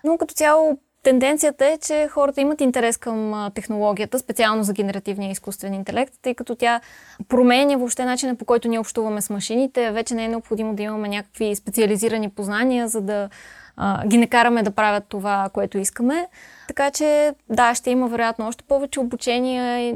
Но 0.03 0.17
като 0.17 0.33
цяло 0.33 0.77
Тенденцията 1.03 1.65
е, 1.65 1.77
че 1.77 2.07
хората 2.11 2.41
имат 2.41 2.61
интерес 2.61 2.97
към 2.97 3.51
технологията, 3.55 4.19
специално 4.19 4.63
за 4.63 4.73
генеративния 4.73 5.31
изкуствен 5.31 5.73
интелект, 5.73 6.13
тъй 6.21 6.33
като 6.33 6.55
тя 6.55 6.81
променя 7.27 7.77
въобще 7.77 8.05
начина 8.05 8.35
по 8.35 8.45
който 8.45 8.67
ние 8.67 8.79
общуваме 8.79 9.21
с 9.21 9.29
машините. 9.29 9.91
Вече 9.91 10.15
не 10.15 10.25
е 10.25 10.27
необходимо 10.27 10.75
да 10.75 10.83
имаме 10.83 11.07
някакви 11.07 11.55
специализирани 11.55 12.29
познания, 12.29 12.87
за 12.87 13.01
да 13.01 13.29
а, 13.77 14.07
ги 14.07 14.17
накараме 14.17 14.63
да 14.63 14.71
правят 14.71 15.03
това, 15.09 15.49
което 15.53 15.77
искаме. 15.77 16.27
Така 16.67 16.91
че, 16.91 17.33
да, 17.49 17.75
ще 17.75 17.89
има 17.89 18.07
вероятно 18.07 18.47
още 18.47 18.63
повече 18.63 18.99
обучение 18.99 19.95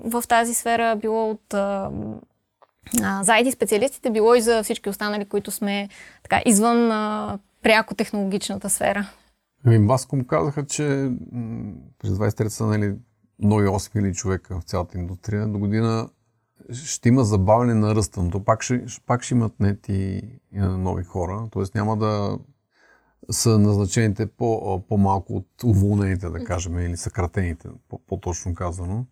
в 0.00 0.24
тази 0.28 0.54
сфера, 0.54 0.96
било 0.96 1.30
от 1.30 1.54
а, 1.54 1.90
за 3.22 3.32
IT 3.32 3.50
специалистите, 3.50 4.10
било 4.10 4.34
и 4.34 4.40
за 4.40 4.62
всички 4.62 4.88
останали, 4.88 5.24
които 5.24 5.50
сме 5.50 5.88
така, 6.22 6.42
извън 6.46 6.90
а, 6.92 7.38
пряко 7.62 7.94
технологичната 7.94 8.70
сфера. 8.70 9.06
Ами 9.64 9.86
Баском 9.86 10.24
казаха, 10.24 10.66
че 10.66 11.12
през 11.98 12.10
23 12.10 12.48
са 12.48 12.66
нали, 12.66 12.94
нови 13.38 13.66
8 13.66 14.00
000 14.00 14.14
човека 14.14 14.60
в 14.60 14.64
цялата 14.64 14.98
индустрия. 14.98 15.48
До 15.48 15.58
година 15.58 16.08
ще 16.72 17.08
има 17.08 17.24
забавяне 17.24 17.74
на 17.74 17.94
ръста, 17.94 18.22
но 18.22 18.44
пак 18.44 18.62
ще, 18.62 18.84
пак 19.06 19.22
ще 19.22 19.34
имат 19.34 19.60
нети 19.60 20.22
нови 20.52 21.04
хора. 21.04 21.48
Тоест 21.50 21.74
няма 21.74 21.96
да 21.96 22.38
са 23.30 23.58
назначените 23.58 24.26
по, 24.26 24.82
по-малко 24.88 25.36
от 25.36 25.64
уволнените, 25.64 26.28
да 26.28 26.44
кажем, 26.44 26.78
или 26.78 26.96
съкратените, 26.96 27.68
по-точно 28.06 28.54
казано. 28.54 29.06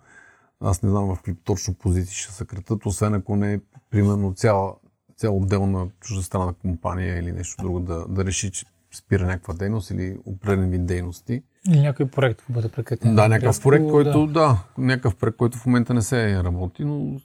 Аз 0.60 0.82
не 0.82 0.90
знам 0.90 1.06
в 1.06 1.16
какви 1.16 1.34
точно 1.34 1.74
позиции 1.74 2.16
ще 2.16 2.32
съкратят, 2.32 2.86
освен 2.86 3.14
ако 3.14 3.36
не 3.36 3.54
е, 3.54 3.60
примерно, 3.90 4.34
цяла, 4.34 4.74
цяла 5.16 5.36
отделна 5.36 5.88
чуждестранна 6.00 6.54
компания 6.54 7.18
или 7.18 7.32
нещо 7.32 7.62
друго 7.62 7.80
да, 7.80 8.06
да 8.08 8.24
реши, 8.24 8.52
че 8.52 8.66
спира 8.96 9.26
някаква 9.26 9.54
дейност 9.54 9.90
или 9.90 10.16
определен 10.26 10.70
вид 10.70 10.86
дейности. 10.86 11.42
Или 11.68 11.80
някой 11.80 12.06
проект, 12.06 12.42
бъде 12.48 12.68
прекратен. 12.68 13.14
Да, 13.14 13.28
някакъв 13.28 13.62
проект, 13.62 13.90
който, 13.90 14.26
да. 14.26 14.32
да, 14.32 14.64
някакъв 14.78 15.16
проект, 15.16 15.36
който 15.36 15.58
в 15.58 15.66
момента 15.66 15.94
не 15.94 16.02
се 16.02 16.44
работи, 16.44 16.84
но 16.84 17.20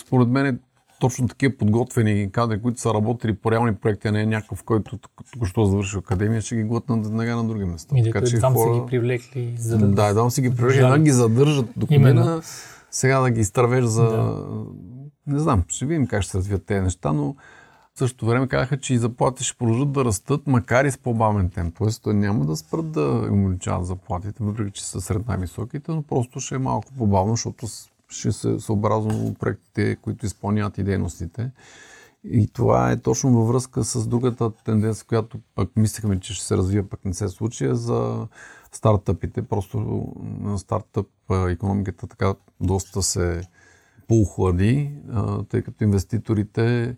според 0.00 0.28
мен 0.28 0.60
точно 1.00 1.28
такива 1.28 1.56
подготвени 1.56 2.32
кадри, 2.32 2.62
които 2.62 2.80
са 2.80 2.94
работили 2.94 3.36
по 3.36 3.52
реални 3.52 3.74
проекти, 3.74 4.08
а 4.08 4.12
не 4.12 4.26
някакъв, 4.26 4.64
който 4.64 4.98
току-що 5.32 5.64
завърши 5.64 5.96
академия, 5.96 6.40
ще 6.40 6.56
ги 6.56 6.62
глътнат 6.62 7.06
веднага 7.06 7.36
на 7.36 7.48
други 7.48 7.64
места. 7.64 7.98
И 7.98 8.04
така, 8.04 8.26
че 8.26 8.38
там 8.38 8.54
хора... 8.54 8.74
са 8.74 8.80
ги 8.80 8.86
привлекли, 8.86 9.54
за 9.58 9.78
да... 9.78 9.88
Да, 9.88 10.14
там 10.14 10.30
си 10.30 10.42
ги 10.42 10.50
привлекли, 10.56 10.80
да 10.80 10.98
ги 10.98 11.10
задържат 11.10 11.66
до 11.76 11.86
година, 11.86 12.42
сега 12.90 13.20
да 13.20 13.30
ги 13.30 13.40
изтървеш 13.40 13.84
за... 13.84 14.02
Да. 14.02 14.46
Не 15.26 15.38
знам, 15.38 15.64
ще 15.68 15.86
видим 15.86 16.06
как 16.06 16.22
ще 16.22 16.30
се 16.30 16.38
развият 16.38 16.66
тези 16.66 16.80
неща, 16.80 17.12
но 17.12 17.36
в 17.98 18.06
същото 18.08 18.26
време 18.26 18.48
казаха, 18.48 18.80
че 18.80 18.94
и 18.94 18.98
заплатите 18.98 19.44
ще 19.44 19.58
продължат 19.58 19.92
да 19.92 20.04
растат, 20.04 20.46
макар 20.46 20.84
и 20.84 20.90
с 20.90 20.98
по-бавен 20.98 21.50
темп. 21.50 21.74
Тоест, 21.78 22.06
няма 22.06 22.44
да 22.44 22.56
спрат 22.56 22.92
да 22.92 23.24
им 23.28 23.44
увеличават 23.44 23.86
заплатите, 23.86 24.44
въпреки 24.44 24.72
че 24.72 24.84
са 24.84 25.00
сред 25.00 25.28
най-високите, 25.28 25.92
но 25.92 26.02
просто 26.02 26.40
ще 26.40 26.54
е 26.54 26.58
малко 26.58 26.92
по-бавно, 26.98 27.32
защото 27.32 27.66
ще 28.08 28.32
се 28.32 28.60
съобразно 28.60 29.34
проектите, 29.34 29.96
които 29.96 30.26
изпълняват 30.26 30.78
и 30.78 30.82
дейностите. 30.82 31.50
И 32.24 32.48
това 32.52 32.90
е 32.90 33.00
точно 33.00 33.32
във 33.32 33.48
връзка 33.48 33.84
с 33.84 34.06
другата 34.06 34.50
тенденция, 34.64 35.06
която 35.06 35.38
пък 35.54 35.70
мислехме, 35.76 36.20
че 36.20 36.34
ще 36.34 36.44
се 36.44 36.56
развива, 36.56 36.88
пък 36.88 37.04
не 37.04 37.14
се 37.14 37.28
случи, 37.28 37.68
за 37.72 38.26
стартъпите. 38.72 39.42
Просто 39.42 40.06
стартъп 40.56 41.06
економиката 41.30 42.06
така 42.06 42.34
доста 42.60 43.02
се 43.02 43.42
поухлади, 44.08 44.92
тъй 45.48 45.62
като 45.62 45.84
инвеститорите, 45.84 46.96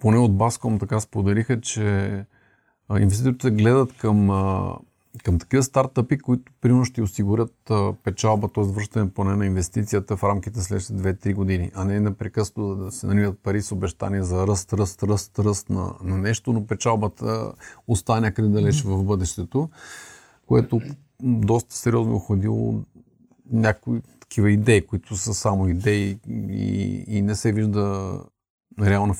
поне 0.00 0.18
от 0.18 0.36
Баском 0.36 0.78
така 0.78 1.00
споделиха, 1.00 1.60
че 1.60 2.24
инвеститорите 2.98 3.50
гледат 3.50 3.92
към 3.92 4.30
към 5.22 5.38
такива 5.38 5.62
стартъпи, 5.62 6.18
които 6.18 6.52
примерно 6.60 6.84
ще 6.84 7.02
осигурят 7.02 7.70
печалба, 8.04 8.48
т.е. 8.48 8.64
връщане 8.64 9.10
поне 9.10 9.36
на 9.36 9.46
инвестицията 9.46 10.16
в 10.16 10.24
рамките 10.24 10.60
следващите 10.60 11.14
2-3 11.14 11.34
години, 11.34 11.70
а 11.74 11.84
не 11.84 12.00
непрекъснато 12.00 12.74
да 12.76 12.92
се 12.92 13.06
наливат 13.06 13.38
пари 13.42 13.62
с 13.62 13.72
обещания 13.72 14.24
за 14.24 14.46
ръст, 14.46 14.72
ръст, 14.72 15.02
ръст, 15.02 15.38
ръст 15.38 15.70
на, 15.70 15.94
на 16.02 16.18
нещо, 16.18 16.52
но 16.52 16.66
печалбата 16.66 17.52
остане 17.88 18.20
някъде 18.20 18.48
далеч 18.48 18.82
в 18.82 19.04
бъдещето, 19.04 19.70
което 20.46 20.80
доста 21.22 21.74
сериозно 21.74 22.12
е 22.12 22.16
охладило 22.16 22.82
някои 23.50 24.00
такива 24.20 24.50
идеи, 24.50 24.86
които 24.86 25.16
са 25.16 25.34
само 25.34 25.68
идеи 25.68 26.18
и, 26.50 27.04
и 27.08 27.22
не 27.22 27.34
се 27.34 27.52
вижда 27.52 28.12
реална 28.80 29.14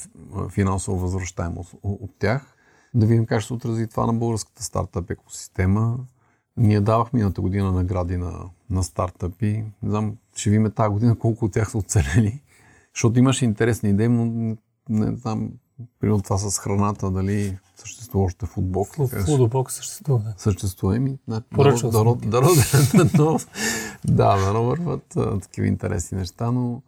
финансова 0.50 0.98
възвръщаемост 0.98 1.74
от 1.82 2.10
тях. 2.18 2.54
Да 2.94 3.06
видим 3.06 3.26
как 3.26 3.40
ще 3.40 3.46
се 3.46 3.54
отрази 3.54 3.86
това 3.86 4.06
на 4.06 4.12
българската 4.12 4.62
стартъп 4.62 5.10
екосистема. 5.10 5.98
Ние 6.56 6.80
давахме 6.80 7.16
миналата 7.16 7.40
година 7.40 7.72
награди 7.72 8.16
на, 8.16 8.32
на 8.70 8.82
стартъпи. 8.82 9.64
Не 9.82 9.90
знам, 9.90 10.16
ще 10.36 10.50
видим 10.50 10.70
тази 10.70 10.92
година 10.92 11.18
колко 11.18 11.44
от 11.44 11.52
тях 11.52 11.70
са 11.70 11.78
оцелели. 11.78 12.42
Защото 12.94 13.18
имаше 13.18 13.44
интересни 13.44 13.90
идеи, 13.90 14.08
но 14.08 14.56
не 14.88 15.16
знам, 15.16 15.50
примерно 16.00 16.22
това 16.22 16.38
с 16.38 16.58
храната, 16.58 17.10
дали 17.10 17.58
съществува 17.76 18.24
още 18.24 18.46
футбок. 18.46 18.88
Футбок 19.26 19.70
съществува. 19.70 20.22
Да. 20.24 20.34
Съществува 20.36 20.96
и 20.96 21.16
Поръчал 21.50 21.90
да, 21.90 22.04
да, 22.04 22.40
да, 22.40 23.38
да, 24.04 24.36
да, 24.36 24.60
върват 24.60 25.16
такива 25.42 25.66
интересни 25.66 26.18
неща, 26.18 26.50
но 26.50 26.82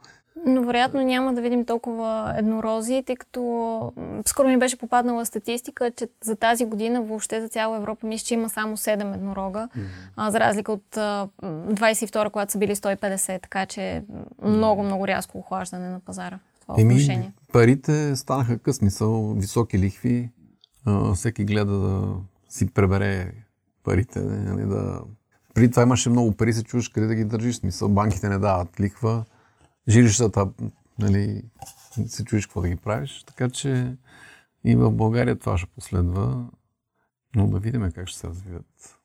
но 0.46 0.62
вероятно 0.62 1.02
няма 1.02 1.34
да 1.34 1.40
видим 1.40 1.64
толкова 1.64 2.34
еднорози, 2.36 3.02
тъй 3.06 3.16
като 3.16 3.92
скоро 4.26 4.48
ми 4.48 4.58
беше 4.58 4.78
попаднала 4.78 5.26
статистика, 5.26 5.90
че 5.90 6.08
за 6.24 6.36
тази 6.36 6.64
година 6.64 7.02
въобще 7.02 7.40
за 7.40 7.48
цяла 7.48 7.76
Европа 7.76 8.06
мисля, 8.06 8.24
че 8.24 8.34
има 8.34 8.48
само 8.48 8.76
7 8.76 9.14
еднорога, 9.14 9.68
mm-hmm. 9.76 9.86
а, 10.16 10.30
за 10.30 10.40
разлика 10.40 10.72
от 10.72 10.96
а, 10.96 11.28
22, 11.42 12.30
когато 12.30 12.52
са 12.52 12.58
били 12.58 12.76
150, 12.76 13.42
така 13.42 13.66
че 13.66 14.02
много, 14.42 14.82
много 14.82 15.06
рязко 15.06 15.38
охлаждане 15.38 15.88
на 15.88 16.00
пазара. 16.00 16.38
Това 16.60 16.74
Еми, 16.78 16.94
отношение. 16.94 17.32
парите 17.52 18.16
станаха 18.16 18.58
късмисъл, 18.58 19.34
високи 19.34 19.78
лихви, 19.78 20.30
а, 20.84 21.14
всеки 21.14 21.44
гледа 21.44 21.78
да 21.78 22.14
си 22.48 22.66
пребере 22.66 23.32
парите, 23.84 24.20
нали, 24.20 24.66
да... 24.66 25.00
Преди 25.54 25.70
това 25.70 25.82
имаше 25.82 26.10
много 26.10 26.32
пари, 26.32 26.52
се 26.52 26.62
чуваш 26.62 26.88
къде 26.88 27.06
да 27.06 27.14
ги 27.14 27.24
държиш. 27.24 27.56
Смисъл, 27.56 27.88
банките 27.88 28.28
не 28.28 28.38
дават 28.38 28.80
лихва, 28.80 29.24
жилищата, 29.90 30.48
нали, 30.98 31.42
се 32.06 32.24
чуеш 32.24 32.46
какво 32.46 32.60
да 32.60 32.68
ги 32.68 32.76
правиш. 32.76 33.24
Така 33.26 33.50
че 33.50 33.96
и 34.64 34.76
в 34.76 34.90
България 34.90 35.38
това 35.38 35.58
ще 35.58 35.66
последва, 35.66 36.44
но 37.36 37.46
да 37.46 37.58
видим 37.58 37.92
как 37.94 38.08
ще 38.08 38.18
се 38.18 38.26
развият. 38.26 38.96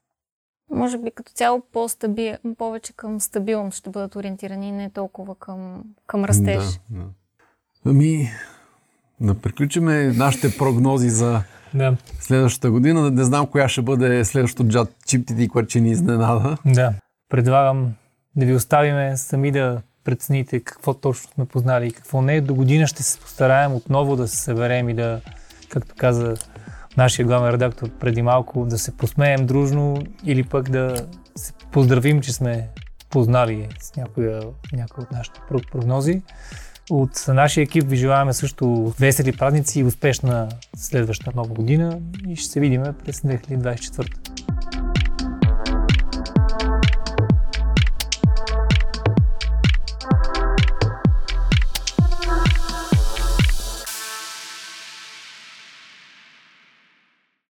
Може 0.71 0.97
би 0.97 1.11
като 1.11 1.31
цяло 1.31 1.61
по-стаби... 1.71 2.37
повече 2.57 2.93
към 2.93 3.21
стабилност 3.21 3.77
ще 3.77 3.89
бъдат 3.89 4.15
ориентирани, 4.15 4.71
не 4.71 4.89
толкова 4.89 5.35
към, 5.35 5.83
към 6.07 6.25
растеж. 6.25 6.63
Да, 6.89 6.99
да. 6.99 7.05
Ами, 7.85 8.29
да 9.21 9.41
приключиме 9.41 10.13
нашите 10.13 10.57
прогнози 10.57 11.09
за 11.09 11.41
да. 11.73 11.97
следващата 12.19 12.71
година. 12.71 13.11
Не 13.11 13.23
знам 13.23 13.47
коя 13.47 13.69
ще 13.69 13.81
бъде 13.81 14.25
следващото 14.25 14.69
джат 14.69 14.95
чиптите, 15.05 15.47
което 15.47 15.69
ще 15.69 15.81
ни 15.81 15.91
изненада. 15.91 16.57
Да. 16.65 16.93
Предлагам 17.29 17.93
да 18.35 18.45
ви 18.45 18.53
оставиме 18.53 19.17
сами 19.17 19.51
да 19.51 19.81
прецените 20.05 20.59
какво 20.59 20.93
точно 20.93 21.31
сме 21.33 21.45
познали 21.45 21.87
и 21.87 21.91
какво 21.91 22.21
не. 22.21 22.41
До 22.41 22.55
година 22.55 22.87
ще 22.87 23.03
се 23.03 23.19
постараем 23.19 23.75
отново 23.75 24.15
да 24.15 24.27
се 24.27 24.37
съберем 24.37 24.89
и 24.89 24.93
да, 24.93 25.21
както 25.69 25.95
каза 25.97 26.35
нашия 26.97 27.25
главен 27.25 27.49
редактор 27.49 27.89
преди 27.89 28.21
малко, 28.21 28.65
да 28.65 28.77
се 28.77 28.97
посмеем 28.97 29.45
дружно 29.45 29.97
или 30.25 30.43
пък 30.43 30.69
да 30.69 31.07
се 31.35 31.53
поздравим, 31.71 32.21
че 32.21 32.33
сме 32.33 32.69
познали 33.09 33.67
с 33.79 33.95
някоя, 33.95 34.41
някоя 34.73 35.03
от 35.03 35.11
нашите 35.11 35.39
прогнози. 35.71 36.21
От 36.89 37.25
нашия 37.27 37.63
екип 37.63 37.83
ви 37.87 37.95
желаваме 37.95 38.33
също 38.33 38.93
весели 38.99 39.37
празници 39.37 39.79
и 39.79 39.83
успешна 39.83 40.49
следваща 40.75 41.31
нова 41.35 41.53
година 41.53 41.99
и 42.27 42.35
ще 42.35 42.51
се 42.51 42.59
видим 42.59 42.83
през 43.05 43.19
2024. 43.21 44.84